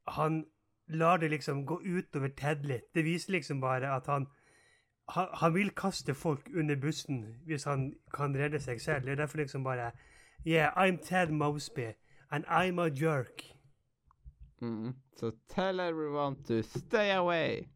Han 0.08 0.46
lar 0.88 1.18
det 1.18 1.30
liksom 1.30 1.66
gå 1.66 1.82
utover 1.98 2.28
Ted 2.28 2.64
litt. 2.64 2.96
Det 2.96 3.06
viser 3.06 3.32
liksom 3.32 3.62
bare 3.62 3.96
at 3.96 4.08
han 4.08 4.28
han, 5.10 5.28
han 5.34 5.54
vil 5.54 5.70
kaste 5.70 6.14
folk 6.14 6.50
under 6.58 6.76
bussen 6.76 7.36
hvis 7.46 7.64
han 7.64 7.94
kan 8.14 8.36
redde 8.36 8.60
seg 8.60 8.82
selv. 8.82 9.06
Det 9.06 9.12
er 9.12 9.16
derfor 9.16 9.38
liksom 9.38 9.64
bare 9.64 9.92
Yeah, 10.48 10.72
I'm 10.78 10.98
Ted 11.04 11.32
Mosby, 11.32 11.94
and 12.34 12.46
I'm 12.50 12.80
a 12.80 12.90
jerk. 12.90 13.44
Mhm. 14.62 14.94
So 15.16 15.32
tell 15.48 15.80
everyone 15.80 16.36
to 16.44 16.64
stay 16.64 17.12
away. 17.12 17.68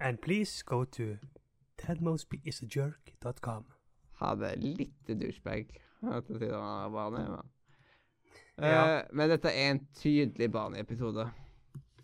And 0.00 0.20
please 0.20 0.62
go 0.62 0.84
to 0.84 1.18
tedmosbyisajerk.com. 1.76 2.94
tedmosbyisajjerk.com. 3.20 3.64
Hadde 4.20 4.56
litt 4.56 5.08
douchebag 5.08 5.66
til 6.26 6.38
siden. 6.38 6.50
Men. 6.88 7.42
Ja. 8.58 9.00
Uh, 9.00 9.16
men 9.16 9.30
dette 9.30 9.48
er 9.48 9.70
en 9.70 9.86
tydelig 9.94 10.52
barneepisode, 10.52 11.30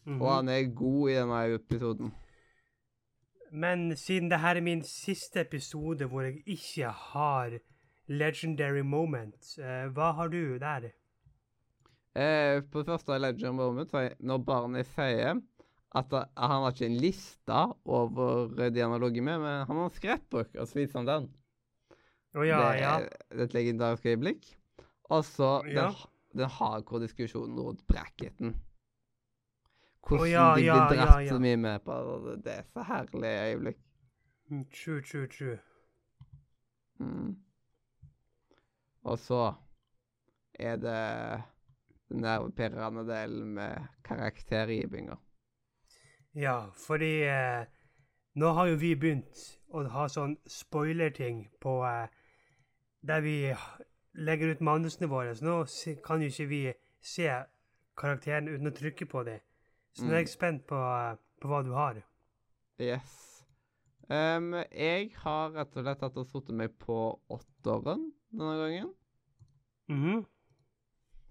-hmm. 0.05 0.23
og 0.23 0.35
han 0.35 0.49
er 0.49 0.75
god 0.75 1.11
i 1.11 1.15
denne 1.15 1.55
episoden. 1.55 2.15
Men 3.53 3.97
siden 3.97 4.31
dette 4.31 4.47
er 4.47 4.61
min 4.61 4.83
siste 4.83 5.41
episode 5.41 6.07
hvor 6.07 6.21
jeg 6.21 6.43
ikke 6.47 6.89
har 6.89 7.59
legendary 8.11 8.83
moment, 8.83 9.55
eh, 9.63 9.87
hva 9.95 10.13
har 10.19 10.29
du 10.33 10.59
der? 10.59 10.91
Eh, 12.19 12.61
på 12.67 12.83
det 12.83 12.87
første 12.91 13.19
legendary 13.23 13.55
Moment, 13.55 13.93
var 13.93 14.15
når 14.19 14.39
barnet 14.45 14.89
sier 14.91 15.39
at 15.95 16.15
han 16.15 16.57
har 16.63 16.73
ikke 16.73 16.87
en 16.87 16.99
liste 17.03 17.61
over 17.85 18.51
de 18.71 18.83
han 18.83 18.95
har 18.95 19.03
ligget 19.03 19.25
med, 19.27 19.39
men 19.43 19.67
han 19.67 19.77
har 19.77 19.85
en 19.85 19.95
skrettbok, 19.95 20.55
og 20.55 20.67
så 20.67 20.79
viser 20.79 21.01
han 21.01 21.09
den. 21.09 21.29
Å 22.35 22.47
ja, 22.47 22.59
det, 22.63 22.75
ja. 22.79 22.97
det 23.03 23.39
er 23.39 23.45
et 23.47 23.55
legendarisk 23.55 24.07
øyeblikk. 24.07 24.51
Og 25.11 25.25
så 25.27 25.51
Ja. 25.67 25.89
den, 25.89 25.97
den 26.39 26.51
hardcore 26.51 27.03
diskusjonen 27.03 27.59
rundt 27.59 27.87
bracketen. 27.91 28.55
Hvordan 30.07 30.31
ja, 30.31 30.55
de 30.55 30.63
blir 30.63 30.95
dratt 30.95 31.25
ja. 31.25 31.29
så 31.29 31.39
mye 31.43 31.57
med 31.57 31.83
på 31.85 31.95
det. 32.27 32.37
Det 32.45 32.53
er 32.53 32.63
så 32.73 32.83
herlig 32.87 33.35
øyeblikk. 33.51 33.81
Mm, 34.51 34.65
True, 34.71 35.03
true, 35.03 35.27
true. 35.27 35.59
Mm. 36.99 37.37
Og 39.03 39.19
så 39.19 39.53
er 40.55 40.77
det 40.77 41.43
den 42.11 42.21
nervepirrende 42.25 43.05
delen 43.09 43.55
med 43.55 43.87
karaktergivninger. 44.05 45.17
Ja, 46.35 46.71
fordi 46.87 47.23
eh, 47.23 47.65
nå 48.35 48.53
har 48.55 48.67
jo 48.71 48.79
vi 48.79 48.95
begynt 48.95 49.41
å 49.75 49.83
ha 49.91 50.07
sånn 50.11 50.37
spoilerting 50.47 51.49
på 51.63 51.81
eh, 51.87 52.07
Der 53.01 53.23
vi 53.25 53.55
legger 54.13 54.51
ut 54.53 54.61
manusene 54.61 55.09
våre. 55.09 55.33
Så 55.35 55.47
nå 55.47 55.55
kan 56.05 56.21
jo 56.21 56.29
ikke 56.29 56.47
vi 56.51 56.61
se 57.01 57.31
karakteren 57.97 58.51
uten 58.51 58.69
å 58.69 58.75
trykke 58.77 59.07
på 59.09 59.23
dem. 59.25 59.41
Så 59.97 60.05
nå 60.05 60.13
er 60.13 60.21
jeg 60.21 60.35
spent 60.35 60.67
på, 60.69 60.77
eh, 60.77 61.17
på 61.41 61.49
hva 61.49 61.63
du 61.65 61.73
har. 61.73 62.03
Yes. 62.81 63.17
Um, 64.11 64.53
jeg 64.75 65.13
har 65.23 65.53
rett 65.55 65.77
og 65.77 65.85
slett 65.85 66.01
tatt 66.03 66.17
og 66.19 66.27
satt 66.27 66.49
meg 66.57 66.75
på 66.83 66.99
åtteren 67.31 68.09
denne 68.33 68.57
gangen. 68.61 68.91
Mhm. 69.91 70.27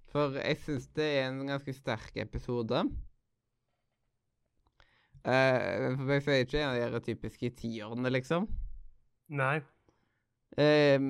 For 0.09 0.33
jeg 0.41 0.57
syns 0.63 0.87
det 0.97 1.05
er 1.19 1.27
en 1.29 1.43
ganske 1.47 1.73
sterk 1.77 2.15
episode. 2.17 2.83
Uh, 5.19 5.97
for 5.99 6.13
jeg 6.15 6.23
sier 6.23 6.45
ikke 6.45 6.61
en 6.63 6.69
av 6.85 6.93
de 6.95 7.01
typiske 7.11 7.49
tiårene, 7.59 8.09
liksom. 8.13 8.47
Nei. 9.35 9.59
Em, 10.57 11.09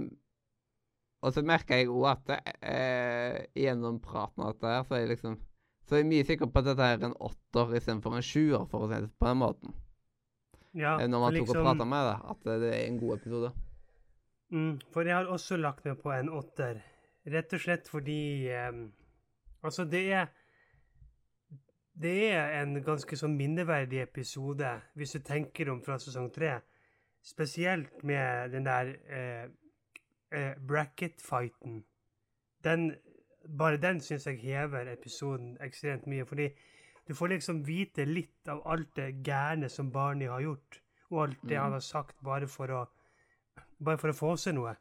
og 1.23 1.31
så 1.35 1.43
merker 1.45 1.79
jeg 1.79 1.91
òg 1.93 2.07
at 2.09 2.33
uh, 2.33 3.37
gjennom 3.55 3.99
praten 4.03 4.43
og 4.43 4.57
det 4.59 4.73
her, 4.73 4.83
så 4.87 4.97
er 4.97 5.05
jeg 5.05 5.13
liksom 5.13 5.37
Så 5.89 5.95
er 5.97 6.03
mye 6.05 6.25
sikker 6.27 6.45
på 6.53 6.59
at 6.61 6.67
dette 6.67 6.85
er 6.85 6.99
en 7.07 7.15
åtter 7.25 7.71
istedenfor 7.79 8.13
en 8.19 8.21
sjuer, 8.25 8.65
for 8.69 8.85
å 8.85 8.89
si 8.91 8.99
det 9.01 9.07
på 9.17 9.25
den 9.25 9.39
måten. 9.41 9.71
Ja, 10.77 10.99
Eh, 10.99 11.07
Når 11.09 11.19
man 11.23 11.33
man 11.33 11.33
tok 11.39 11.47
og 11.49 11.55
liksom- 11.55 11.65
prata 11.65 11.85
med 11.89 12.03
det, 12.05 12.17
at 12.29 12.43
det 12.61 12.73
er 12.75 12.83
en 12.87 12.99
god 12.99 13.13
episode. 13.17 13.49
Mm, 14.51 14.79
for 14.93 15.05
jeg 15.05 15.15
har 15.15 15.29
også 15.29 15.57
lagt 15.57 15.85
meg 15.85 15.99
på 16.01 16.11
en 16.13 16.31
åtter. 16.33 16.79
Rett 17.29 17.53
og 17.53 17.61
slett 17.61 17.89
fordi 17.89 18.49
um, 18.69 18.87
Altså, 19.61 19.83
det 19.85 20.13
er 20.13 20.27
Det 21.93 22.31
er 22.31 22.61
en 22.61 22.77
ganske 22.83 23.17
sånn 23.19 23.35
minneverdig 23.35 23.99
episode, 23.99 24.69
hvis 24.95 25.17
du 25.17 25.19
tenker 25.19 25.69
om 25.69 25.81
fra 25.83 25.97
sesong 25.99 26.29
tre. 26.31 26.53
Spesielt 27.21 28.03
med 28.07 28.53
den 28.55 28.63
der 28.63 28.93
eh, 29.11 29.49
eh, 30.31 30.53
bracket-fighten. 30.67 31.83
Den 32.63 32.95
Bare 33.57 33.77
den 33.77 33.99
syns 33.99 34.27
jeg 34.27 34.39
hever 34.39 34.87
episoden 34.91 35.57
ekstremt 35.63 36.07
mye, 36.07 36.25
fordi 36.25 36.49
du 37.07 37.13
får 37.15 37.27
liksom 37.33 37.63
vite 37.67 38.05
litt 38.05 38.47
av 38.47 38.61
alt 38.67 38.91
det 38.95 39.23
gærne 39.25 39.69
som 39.69 39.91
Barney 39.91 40.27
har 40.27 40.43
gjort, 40.43 40.81
og 41.09 41.21
alt 41.23 41.45
det 41.49 41.57
han 41.57 41.71
har 41.71 41.83
sagt 41.83 42.15
bare 42.23 42.47
for 42.47 42.71
å 42.71 42.83
bare 43.79 43.99
for 44.01 44.11
å 44.11 44.17
få 44.17 44.33
seg 44.39 44.57
noe. 44.57 44.73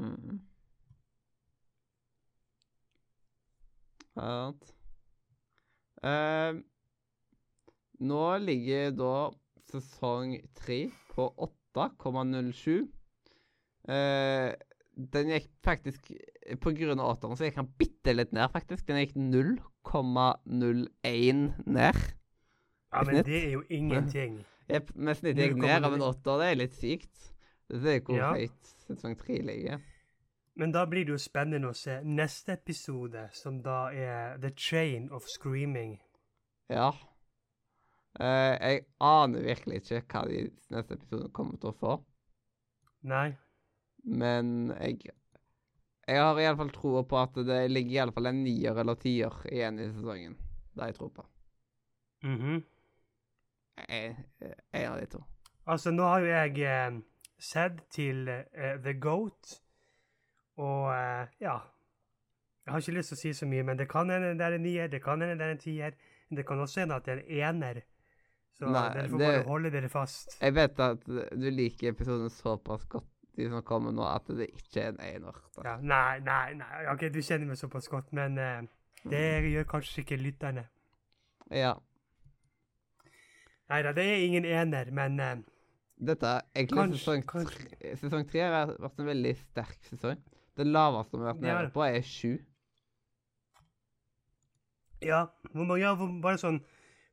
Mm. 0.00 0.40
Ja, 4.16 4.28
sant. 4.28 4.74
Eh, 6.02 6.52
nå 8.02 8.24
ligger 8.42 8.90
da 8.98 9.14
sesong 9.70 10.34
tre 10.58 10.80
på 11.12 11.28
8,07. 11.76 12.88
Uh, 13.82 14.50
den 14.92 15.32
gikk 15.32 15.48
faktisk 15.66 16.12
På 16.62 16.70
grunn 16.76 17.00
av 17.02 17.16
åtteren 17.16 17.34
så 17.34 17.48
gikk 17.48 17.56
han 17.58 17.72
bitte 17.80 18.12
litt 18.14 18.32
ned, 18.34 18.50
faktisk. 18.52 18.86
Den 18.86 19.00
gikk 19.00 19.14
0,01 19.16 21.42
ned. 21.66 21.96
Ja, 22.92 23.02
men 23.08 23.24
det 23.24 23.38
er 23.38 23.50
jo 23.56 23.62
ingenting. 23.70 24.44
Med 24.68 24.90
men 24.94 25.14
snittet 25.16 25.48
gikk 25.48 25.56
ned 25.62 25.84
av 25.86 25.92
en 25.96 26.02
0,09. 26.02 26.08
åtter. 26.10 26.38
Det 26.42 26.48
er 26.50 26.56
litt 26.60 26.76
sykt. 26.78 27.31
Det 27.68 27.96
er 27.96 28.00
hvor 28.00 28.16
Ja. 28.16 28.32
høyt 28.34 28.74
sesong 28.86 29.16
tre 29.18 29.38
ligger. 29.42 29.80
Men 30.54 30.72
da 30.72 30.84
blir 30.84 31.04
det 31.06 31.14
jo 31.14 31.18
spennende 31.18 31.68
å 31.70 31.74
se 31.76 32.00
neste 32.04 32.52
episode, 32.52 33.28
som 33.32 33.62
da 33.62 33.86
er 33.92 34.38
The 34.38 34.50
Chain 34.56 35.08
of 35.10 35.24
Screaming. 35.24 35.98
Ja. 36.68 36.90
Uh, 38.20 38.52
jeg 38.60 38.82
aner 39.00 39.40
virkelig 39.40 39.80
ikke 39.80 40.02
hva 40.12 40.26
de 40.28 40.42
neste 40.70 40.98
episodene 40.98 41.32
kommer 41.32 41.56
til 41.56 41.70
å 41.70 41.78
få, 41.80 41.94
Nei. 43.08 43.36
men 44.04 44.68
jeg 44.76 44.98
Jeg 46.08 46.18
har 46.18 46.36
iallfall 46.36 46.70
troa 46.74 47.04
på 47.06 47.16
at 47.16 47.34
det 47.46 47.70
ligger 47.70 47.92
iallfall 48.02 48.26
en 48.26 48.42
nier 48.44 48.76
eller 48.76 48.94
tier 49.00 49.30
igjen 49.46 49.78
i 49.78 49.86
sesongen. 49.86 50.34
Det 50.74 50.88
jeg 50.90 50.94
tro 50.96 51.08
på. 51.08 51.24
Mhm. 52.24 52.64
jeg, 53.88 54.16
jeg, 54.72 54.88
har 54.88 54.98
de 55.00 55.06
to. 55.06 55.22
Altså, 55.66 55.90
nå 55.90 56.02
har 56.02 56.20
jo 56.20 56.26
jeg 56.26 56.58
eh, 56.66 57.00
sett 57.42 57.80
til 57.90 58.28
uh, 58.30 58.76
The 58.84 58.94
Goat, 59.02 59.56
og 60.62 60.88
uh, 60.92 61.26
ja 61.40 61.58
Jeg 62.62 62.70
har 62.70 62.78
ikke 62.78 62.94
lyst 62.94 63.10
til 63.10 63.16
å 63.16 63.20
si 63.20 63.32
så 63.34 63.46
mye, 63.50 63.64
men 63.66 63.78
det 63.80 63.88
kan 63.90 64.10
hende 64.12 64.36
det 64.38 64.46
er 64.46 64.54
en 64.54 64.62
nier, 64.62 64.90
det 64.92 65.00
kan 65.02 65.20
hende 65.20 65.34
det 65.40 65.46
er 65.48 65.54
en 65.56 65.58
tier. 65.62 65.96
Det 66.30 66.44
kan 66.46 66.60
også 66.62 66.80
hende 66.84 66.94
at 66.94 67.08
det 67.08 67.16
er 67.18 67.48
en 67.48 67.56
ener. 67.58 67.80
Så 68.54 68.68
Nei, 68.70 68.84
dere 68.94 69.08
får 69.10 69.18
det- 69.18 69.30
bare 69.32 69.48
holde 69.48 69.70
dere 69.74 69.88
fast. 69.90 70.36
Jeg 70.40 70.54
vet 70.54 70.80
at 70.80 71.02
du 71.06 71.48
liker 71.50 71.90
episoden 71.90 72.30
såpass 72.30 72.84
godt, 72.88 73.08
de 73.36 73.48
som 73.50 73.62
kommer 73.66 73.90
nå, 73.92 74.04
at 74.06 74.30
det 74.30 74.46
ikke 74.52 74.80
er 74.84 74.88
en 74.92 75.00
einer. 75.00 75.40
Ja, 75.64 75.76
nei, 75.80 76.20
nei, 76.20 76.54
nei. 76.54 76.86
OK, 76.92 77.08
du 77.10 77.18
kjenner 77.18 77.46
meg 77.50 77.58
såpass 77.58 77.88
godt, 77.90 78.12
men 78.12 78.38
uh, 78.38 78.62
det 79.10 79.24
gjør 79.50 79.66
kanskje 79.74 80.04
ikke 80.04 80.20
lytterne. 80.22 80.68
Ja. 81.50 81.74
Nei 83.72 83.82
da, 83.82 83.92
det 83.92 84.04
er 84.06 84.22
ingen 84.22 84.44
ener, 84.44 84.90
men 84.94 85.18
Dette 86.02 86.26
er 86.26 86.42
egentlig 86.58 86.78
Kanskje- 86.80 86.98
sesong 86.98 87.22
kanskje. 87.30 87.96
Sesong 88.00 88.24
tre 88.30 88.40
har 88.42 88.72
vært 88.82 88.98
en 88.98 89.06
veldig 89.06 89.34
sterk 89.38 89.84
sesong. 89.86 90.18
Det 90.58 90.66
laveste 90.66 91.16
vi 91.16 91.22
har 91.24 91.34
vært 91.34 91.44
nede 91.46 91.70
på, 91.72 91.84
er 91.86 92.02
sju. 92.02 92.32
ja. 95.02 95.26
Hvor 95.52 95.64
mange, 95.66 95.82
ja, 95.82 95.94
bare 96.22 96.38
sånn 96.40 96.60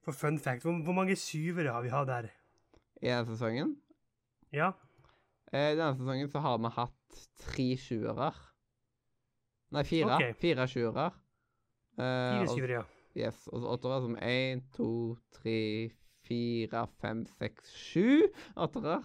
for 0.06 0.16
fun 0.16 0.38
fact, 0.42 0.64
hvor, 0.66 0.78
hvor 0.86 0.96
mange 0.96 1.16
syvere 1.20 1.74
har 1.74 1.84
vi 1.86 1.92
hatt 1.94 2.10
her? 2.14 2.30
I 3.02 3.08
denne 3.12 3.26
sesongen. 3.30 3.76
Ja? 4.56 4.72
I 5.54 5.76
denne 5.78 5.94
sesongen 5.98 6.30
så 6.32 6.42
har 6.44 6.58
vi 6.62 6.72
hatt 6.76 7.24
tre 7.46 7.68
sjuere. 7.82 8.32
Nei, 9.76 9.84
fire. 9.86 10.16
Okay. 10.18 10.34
Fire 10.42 10.66
sjuere. 10.70 11.10
Uh, 12.00 12.40
Fire 12.40 12.48
syvere, 12.56 12.80
ja. 12.80 12.86
Yes, 13.20 13.48
og 13.50 13.62
så 13.64 13.72
åttere 13.74 14.02
som 14.06 14.16
én, 14.22 14.62
to, 14.76 14.90
tre, 15.34 15.56
fire, 16.30 16.86
fem, 17.02 17.26
seks, 17.40 17.74
sju 17.74 18.30
åttere. 18.56 19.02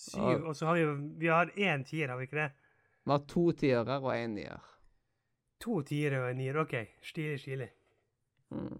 Syv, 0.00 0.46
og 0.48 0.56
så 0.56 0.70
har 0.70 0.80
vi 0.80 0.84
vi 1.20 1.28
har 1.28 1.52
én 1.60 1.84
tier, 1.84 2.08
har 2.08 2.16
vi 2.16 2.28
ikke 2.28 2.40
det? 2.40 2.50
Vi 3.04 3.12
har 3.12 3.24
to 3.28 3.50
tiere 3.52 3.98
og 4.00 4.12
én 4.14 4.36
nier. 4.38 4.62
To 5.60 5.82
tiere 5.84 6.22
og 6.22 6.30
en 6.30 6.40
nier. 6.40 6.56
OK, 6.62 6.76
stilig, 7.04 7.40
stilig. 7.42 7.68
Mm. 8.54 8.78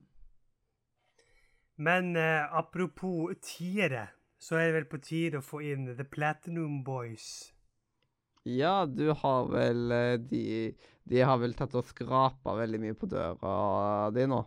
Men 1.81 2.17
eh, 2.17 2.57
apropos 2.57 3.37
tiere, 3.45 4.09
så 4.41 4.57
er 4.57 4.69
det 4.69 4.77
vel 4.79 4.89
på 4.89 5.01
tide 5.05 5.41
å 5.41 5.45
få 5.45 5.61
inn 5.65 5.91
The 5.97 6.05
Platinum 6.09 6.81
Boys. 6.85 7.51
Ja, 8.49 8.87
du 8.89 9.11
har 9.13 9.51
vel 9.53 9.93
eh, 9.93 10.15
De, 10.17 10.45
de 11.05 11.21
har 11.21 11.41
vel 11.43 11.53
tatt 11.57 11.77
og 11.77 11.85
skrapa 11.89 12.57
veldig 12.57 12.81
mye 12.81 12.97
på 12.97 13.09
døra 13.13 14.09
di 14.17 14.25
nå. 14.29 14.41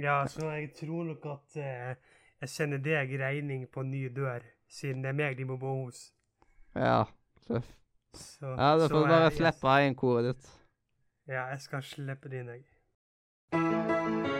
Ja, 0.00 0.26
så 0.26 0.50
jeg 0.50 0.70
tror 0.80 1.04
nok 1.04 1.26
at 1.26 1.56
eh, 1.60 1.96
jeg 2.40 2.48
sender 2.48 2.78
deg 2.78 3.12
regning 3.20 3.66
på 3.68 3.82
ny 3.82 4.06
dør, 4.16 4.40
siden 4.68 5.04
det 5.04 5.12
er 5.12 5.18
meg 5.18 5.36
de 5.36 5.44
må 5.44 5.58
bo 5.60 5.74
hos. 5.84 6.06
Ja. 6.74 7.04
tøff. 7.46 7.76
Så, 8.14 8.46
ja, 8.46 8.72
da 8.78 8.88
får 8.88 8.96
du 8.96 9.06
bare 9.12 9.28
eh, 9.28 9.36
slippe 9.36 9.76
inn 9.84 9.94
koret 9.94 10.32
ditt. 10.32 10.50
Ja, 11.28 11.46
jeg 11.52 11.60
skal 11.60 11.82
slippe 11.82 12.32
det 12.32 12.40
inn, 12.40 12.54
jeg. 12.56 14.39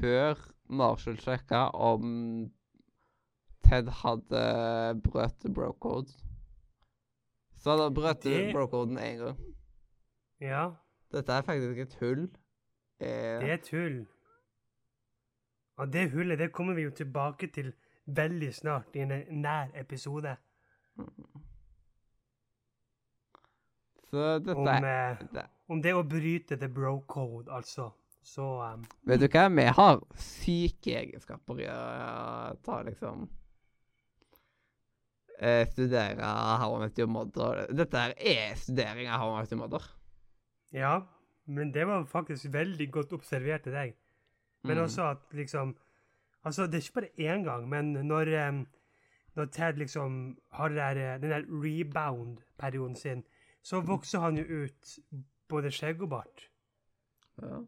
før 0.00 0.34
Marshall 0.68 1.16
sjekka 1.20 1.68
om 1.74 2.50
Ted 3.64 3.88
hadde 4.02 5.00
brøt 5.04 5.46
bro-code. 5.54 6.12
Så 7.58 7.76
han 7.76 7.94
brøt 7.94 8.22
Det- 8.22 8.52
bro-coden 8.54 8.98
én 8.98 9.16
gang. 9.18 9.38
Ja, 10.40 10.70
Dette 11.12 11.32
er 11.32 11.42
faktisk 11.42 11.78
et 11.78 11.94
hull. 12.00 12.28
Eh, 13.00 13.40
det 13.40 13.50
er 13.50 13.54
et 13.54 13.68
hull. 13.70 14.06
Og 15.76 15.92
det 15.92 16.10
hullet 16.12 16.38
det 16.38 16.52
kommer 16.52 16.74
vi 16.74 16.82
jo 16.82 16.90
tilbake 16.90 17.46
til 17.52 17.72
veldig 18.06 18.54
snart 18.54 18.94
i 18.96 18.98
en 18.98 19.40
nær 19.42 19.68
episode. 19.74 20.36
så 24.10 24.38
dette 24.38 24.56
Om, 24.56 24.66
er 24.66 25.10
eh, 25.10 25.18
det, 25.34 25.44
om 25.68 25.82
det 25.82 25.92
å 25.94 26.02
bryte 26.08 26.56
the 26.56 26.68
bro 26.68 27.00
code, 27.08 27.50
altså. 27.52 27.90
Så 28.22 28.44
um, 28.74 28.84
Vet 29.08 29.20
du 29.22 29.28
hva, 29.32 29.48
vi 29.48 29.64
har 29.72 30.00
syke 30.20 30.96
egenskaper 31.00 31.60
i 31.64 31.68
å 31.72 32.56
ta 32.66 32.82
liksom 32.84 33.28
eh, 35.40 35.64
Studere 35.70 36.24
How 36.60 36.82
I 36.88 37.06
Mother. 37.06 37.66
Dette 37.72 38.02
her 38.02 38.14
er 38.18 38.56
studering 38.58 39.08
av 39.08 39.22
How 39.22 39.42
I 39.44 39.58
Mother. 39.60 39.86
Ja, 40.74 41.06
men 41.46 41.72
det 41.72 41.86
var 41.88 42.04
faktisk 42.04 42.50
veldig 42.52 42.90
godt 42.92 43.12
observert 43.16 43.64
til 43.64 43.72
deg. 43.72 43.94
Men 44.64 44.76
Mm. 44.76 44.84
også 44.84 45.10
at 45.10 45.18
liksom 45.32 45.76
Altså, 46.44 46.66
det 46.66 46.74
er 46.74 46.78
ikke 46.78 47.00
bare 47.00 47.18
én 47.18 47.42
gang, 47.44 47.68
men 47.68 47.84
når, 48.06 48.48
um, 48.48 48.66
når 49.36 49.44
Ted 49.44 49.72
liksom 49.72 50.38
har 50.52 50.68
der, 50.68 50.96
eh, 50.96 51.20
den 51.20 51.30
der 51.30 51.42
rebound-perioden 51.50 52.96
sin, 52.96 53.24
så 53.62 53.80
vokser 53.80 54.20
han 54.20 54.36
jo 54.38 54.44
ut 54.44 54.98
både 55.48 55.70
skjegg 55.70 56.02
og 56.02 56.08
bart. 56.10 56.48
Ja. 57.42 57.58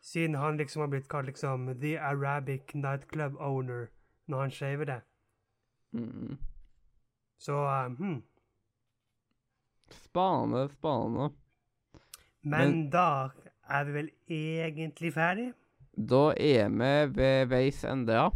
Siden 0.00 0.34
han 0.34 0.56
liksom 0.56 0.80
har 0.80 0.88
blitt 0.88 1.08
kalt 1.08 1.26
liksom 1.26 1.68
The 1.80 1.98
Arabic 1.98 2.74
Nightclub 2.74 3.36
Owner 3.38 3.86
når 4.26 4.40
han 4.40 4.50
shaver 4.50 4.84
det. 4.84 5.00
Mm. 5.92 6.38
Så 7.38 7.52
um, 7.52 7.96
hmm. 7.96 8.22
Spane, 9.90 10.68
spane. 10.68 11.30
Men, 12.42 12.70
Men- 12.70 12.90
da 12.90 13.28
er 13.68 13.84
vi 13.84 13.92
vel 13.92 14.10
egentlig 14.28 15.12
ferdig? 15.14 15.52
Da 15.96 16.32
er 16.36 16.68
vi 16.68 16.92
ved 17.16 17.46
veis 17.46 17.84
ende, 17.84 18.12
ja. 18.12 18.30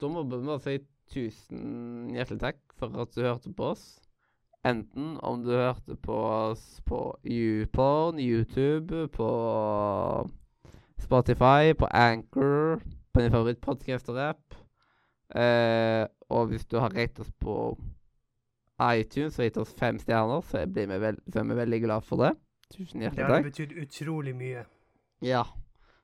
Da 0.00 0.08
må 0.08 0.22
vi 0.22 0.38
bare 0.46 0.60
si 0.60 0.78
tusen 1.12 2.14
hjertelig 2.14 2.40
takk 2.40 2.60
for 2.78 3.02
at 3.02 3.12
du 3.14 3.20
hørte 3.20 3.52
på 3.52 3.72
oss. 3.74 3.99
Enten 4.64 5.14
om 5.24 5.40
du 5.42 5.54
hørte 5.56 5.96
på 5.96 6.12
oss 6.12 6.80
på 6.84 6.98
YouPorn, 7.24 8.18
YouTube, 8.20 9.06
på 9.14 9.28
Spotify, 11.00 11.72
på 11.78 11.88
Anchor, 11.96 12.82
på 13.12 13.22
din 13.24 13.32
favorittpodkast-app. 13.32 14.58
Eh, 15.34 16.04
og 16.28 16.50
hvis 16.50 16.66
du 16.68 16.76
har 16.82 16.92
rett 16.92 17.18
oss 17.22 17.30
på 17.40 17.56
iTunes 18.80 19.38
og 19.38 19.46
gitt 19.46 19.58
oss 19.60 19.72
fem 19.78 19.98
stjerner, 20.00 20.44
så 20.44 20.66
blir 20.68 20.88
vi, 20.90 21.00
veld 21.06 21.20
så 21.32 21.40
er 21.40 21.48
vi 21.48 21.58
veldig 21.62 21.80
glad 21.86 22.04
for 22.06 22.24
det. 22.26 22.34
Tusen 22.70 23.00
Det 23.00 23.08
hjertelig 23.08 23.32
takk. 23.32 23.48
betydd 23.48 23.74
utrolig 23.82 24.36
mye. 24.36 24.64
Ja. 25.24 25.44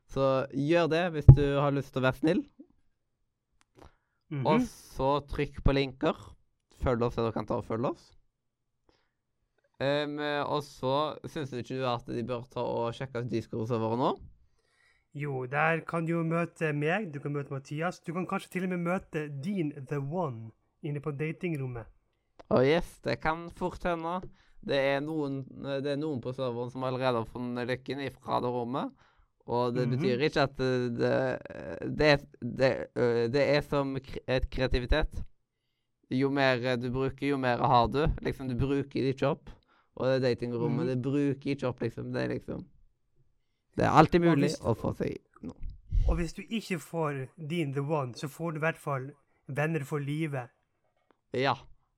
Så 0.08 0.46
gjør 0.54 0.88
det 0.90 1.04
hvis 1.14 1.28
du 1.36 1.44
har 1.60 1.74
lyst 1.76 1.92
til 1.92 2.00
å 2.02 2.06
være 2.08 2.20
snill. 2.22 2.42
Mhm. 4.32 4.46
Og 4.46 4.64
så 4.66 5.20
trykk 5.28 5.60
på 5.62 5.74
linker. 5.76 6.16
Følg 6.82 7.02
oss 7.02 7.14
der 7.16 7.28
du 7.28 7.32
kan 7.32 7.46
ta 7.46 7.60
og 7.60 7.64
følge 7.68 7.92
oss. 7.92 8.15
Em, 9.82 10.16
og 10.48 10.62
så 10.64 10.92
syns 11.28 11.50
du 11.52 11.58
ikke 11.60 11.76
du 11.80 11.84
at 11.90 12.06
de 12.08 12.22
bør 12.24 12.46
ta 12.52 12.62
og 12.64 12.94
sjekke 12.96 13.20
ut 13.24 13.28
Discord-serveren 13.32 14.00
nå? 14.00 14.12
Jo, 15.16 15.46
der 15.48 15.80
kan 15.88 16.04
du 16.06 16.12
jo 16.12 16.22
møte 16.28 16.72
meg, 16.76 17.08
du 17.14 17.20
kan 17.24 17.32
møte 17.32 17.52
Mathias. 17.54 18.00
Du 18.04 18.12
kan 18.16 18.26
kanskje 18.28 18.50
til 18.52 18.66
og 18.66 18.72
med 18.74 18.82
møte 18.84 19.26
din 19.44 19.72
The 19.88 19.98
One 20.00 20.50
inne 20.84 21.00
på 21.00 21.12
datingrommet. 21.16 21.88
Å 22.52 22.60
yes, 22.62 22.98
det 23.04 23.16
kan 23.24 23.46
fort 23.56 23.82
hende. 23.88 24.18
Det 24.66 24.76
er 24.94 25.00
noen, 25.04 25.40
det 25.82 25.92
er 25.94 25.98
noen 26.00 26.20
på 26.22 26.32
serveren 26.36 26.70
som 26.72 26.84
allerede 26.86 27.22
har 27.22 27.30
funnet 27.30 27.68
lykken 27.70 28.02
ifra 28.04 28.40
det 28.44 28.50
rommet. 28.52 28.92
Og 29.46 29.74
det 29.76 29.86
Mhm. 29.86 29.92
betyr 29.94 30.24
ikke 30.26 30.42
at 30.42 30.56
det, 30.58 31.14
det, 32.00 32.10
det, 32.42 32.70
det, 33.32 33.44
er 33.56 33.62
som 33.62 33.96
et 33.96 34.48
kreativitet. 34.50 35.22
Jo 36.10 36.30
mer 36.30 36.76
du 36.76 36.90
bruker, 36.90 37.28
jo 37.28 37.38
mer 37.38 37.58
har 37.58 37.86
du. 37.88 38.06
Liksom, 38.22 38.48
du 38.48 38.54
bruker 38.58 39.00
det 39.02 39.14
ikke 39.14 39.30
opp. 39.36 39.50
Og 39.96 40.06
det 40.06 40.22
datingrommet, 40.22 40.84
Mm. 40.84 40.88
det 40.88 41.02
bruker 41.02 41.50
ikke 41.54 41.68
opp, 41.68 41.80
liksom. 41.80 42.12
Det 42.12 42.22
er 42.22 42.28
liksom 42.28 42.66
Det 43.76 43.84
er 43.84 43.90
alltid 43.90 44.20
mulig 44.20 44.50
du, 44.50 44.64
å 44.64 44.74
få 44.74 44.94
seg 44.96 45.16
noe. 45.42 45.56
Og 46.08 46.16
hvis 46.16 46.32
du 46.32 46.42
ikke 46.42 46.78
får 46.78 47.28
din 47.36 47.72
the 47.72 47.80
one, 47.80 48.14
så 48.14 48.28
får 48.28 48.50
du 48.52 48.56
i 48.56 48.64
hvert 48.64 48.78
fall 48.78 49.10
venner 49.48 49.84
for 49.84 49.98
livet. 49.98 50.48
Ja. 51.32 51.54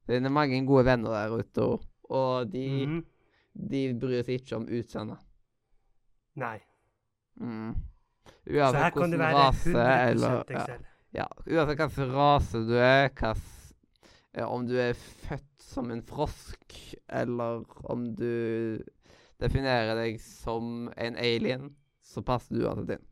Det 0.06 0.16
er 0.16 0.28
mange 0.28 0.66
gode 0.66 0.84
venner 0.84 1.10
der 1.10 1.36
ute, 1.38 1.62
og, 1.62 1.84
og 2.10 2.52
de, 2.52 2.86
mm. 2.86 3.04
de 3.70 3.82
bryr 4.00 4.22
seg 4.24 4.40
ikke 4.40 4.56
om 4.56 4.66
utseendet. 4.66 5.18
Nei. 6.34 6.58
Mm. 7.40 7.74
Så 8.48 8.54
her 8.54 8.64
Uansett 8.64 8.94
kan 8.96 9.12
det 9.12 9.18
være 9.18 9.34
rase 9.36 9.70
100 9.70 10.10
eller 10.10 10.44
ja, 10.50 10.64
ja, 11.12 11.26
Uansett 11.46 11.78
hvilken 11.78 12.12
rase 12.14 12.62
du 12.66 12.74
er, 12.74 13.08
hvilken 13.08 13.42
Om 14.36 14.66
du 14.68 14.80
er 14.80 14.92
født 14.94 15.62
som 15.62 15.90
en 15.90 16.02
frosk, 16.02 16.94
eller 17.08 17.64
om 17.90 18.14
du 18.14 18.78
definerer 19.40 19.94
deg 19.96 20.20
som 20.20 20.92
en 20.96 21.16
alien, 21.16 21.76
så 22.04 22.22
passer 22.22 22.54
du 22.54 22.66
uansett 22.66 22.90
inn. 22.98 23.06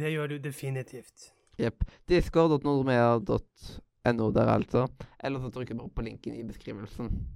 Det 0.00 0.10
gjør 0.12 0.26
du 0.34 0.38
definitivt. 0.44 1.32
Jepp. 1.58 1.84
Discord.nordmea.no 2.08 4.30
der, 4.32 4.48
altså. 4.48 4.86
Eller 5.18 5.40
så 5.40 5.50
trykker 5.50 5.74
du 5.74 5.80
bare 5.80 5.96
på 5.96 6.02
linken 6.06 6.34
i 6.36 6.44
beskrivelsen. 6.46 7.26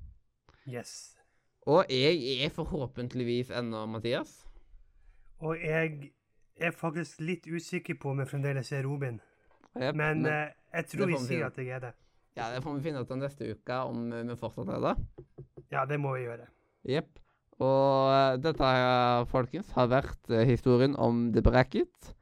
Yes. 0.69 1.17
Og 1.67 1.85
jeg 1.91 2.45
er 2.45 2.51
forhåpentligvis 2.53 3.51
ennå 3.51 3.87
Mathias. 3.87 4.47
Og 5.41 5.57
jeg 5.61 6.13
er 6.57 6.71
faktisk 6.71 7.21
litt 7.21 7.47
usikker 7.49 7.95
på 8.01 8.11
om 8.11 8.19
jeg 8.23 8.29
fremdeles 8.29 8.73
er 8.73 8.87
Robin. 8.87 9.21
Yep, 9.75 9.97
Men 9.97 10.27
eh, 10.27 10.53
jeg 10.75 10.87
tror 10.93 11.07
vi 11.11 11.19
sier 11.27 11.47
at 11.49 11.59
jeg 11.59 11.69
er 11.69 11.79
det. 11.89 11.93
Ja, 12.35 12.51
det 12.51 12.63
får 12.65 12.75
vi 12.75 12.83
finne 12.83 13.03
ut 13.03 13.11
av 13.15 13.21
neste 13.21 13.53
uke, 13.55 13.77
om 13.87 14.09
vi 14.11 14.37
fortsatt 14.39 14.73
er 14.75 14.83
det. 14.83 14.95
Ja, 15.71 15.85
det 15.87 16.01
må 16.03 16.17
vi 16.17 16.25
gjøre. 16.27 16.49
Jepp. 16.87 17.21
Og 17.63 18.43
dette, 18.43 18.71
folkens, 19.31 19.71
har 19.77 19.87
vært 19.93 20.31
eh, 20.31 20.43
historien 20.49 20.97
om 20.99 21.29
The 21.33 21.43
Bracket. 21.43 22.15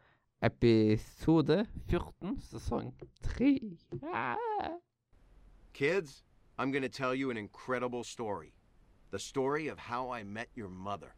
Episode 0.43 1.63
14, 1.89 2.37
sesong 2.51 2.91
3. 3.23 3.53
Ah. 4.13 4.37
Kids, 5.73 6.25
I'm 6.59 6.73
gonna 6.73 6.89
tell 6.89 7.15
you 7.15 7.31
an 7.31 7.39
incredible 7.39 8.05
story. 8.05 8.53
The 9.11 9.19
story 9.19 9.69
of 9.69 9.79
how 9.79 10.11
I 10.11 10.25
met 10.25 10.49
your 10.55 10.69
mother. 10.69 11.15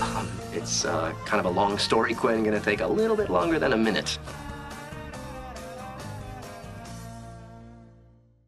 Um, 0.00 0.28
it's 0.52 0.84
uh, 0.84 1.12
kind 1.24 1.38
of 1.38 1.46
a 1.46 1.54
long 1.54 1.78
story, 1.78 2.14
Quinn. 2.14 2.42
Gonna 2.42 2.58
take 2.58 2.80
a 2.80 2.86
little 2.86 3.16
bit 3.16 3.30
longer 3.30 3.58
than 3.58 3.72
a 3.72 3.76
minute. 3.76 4.18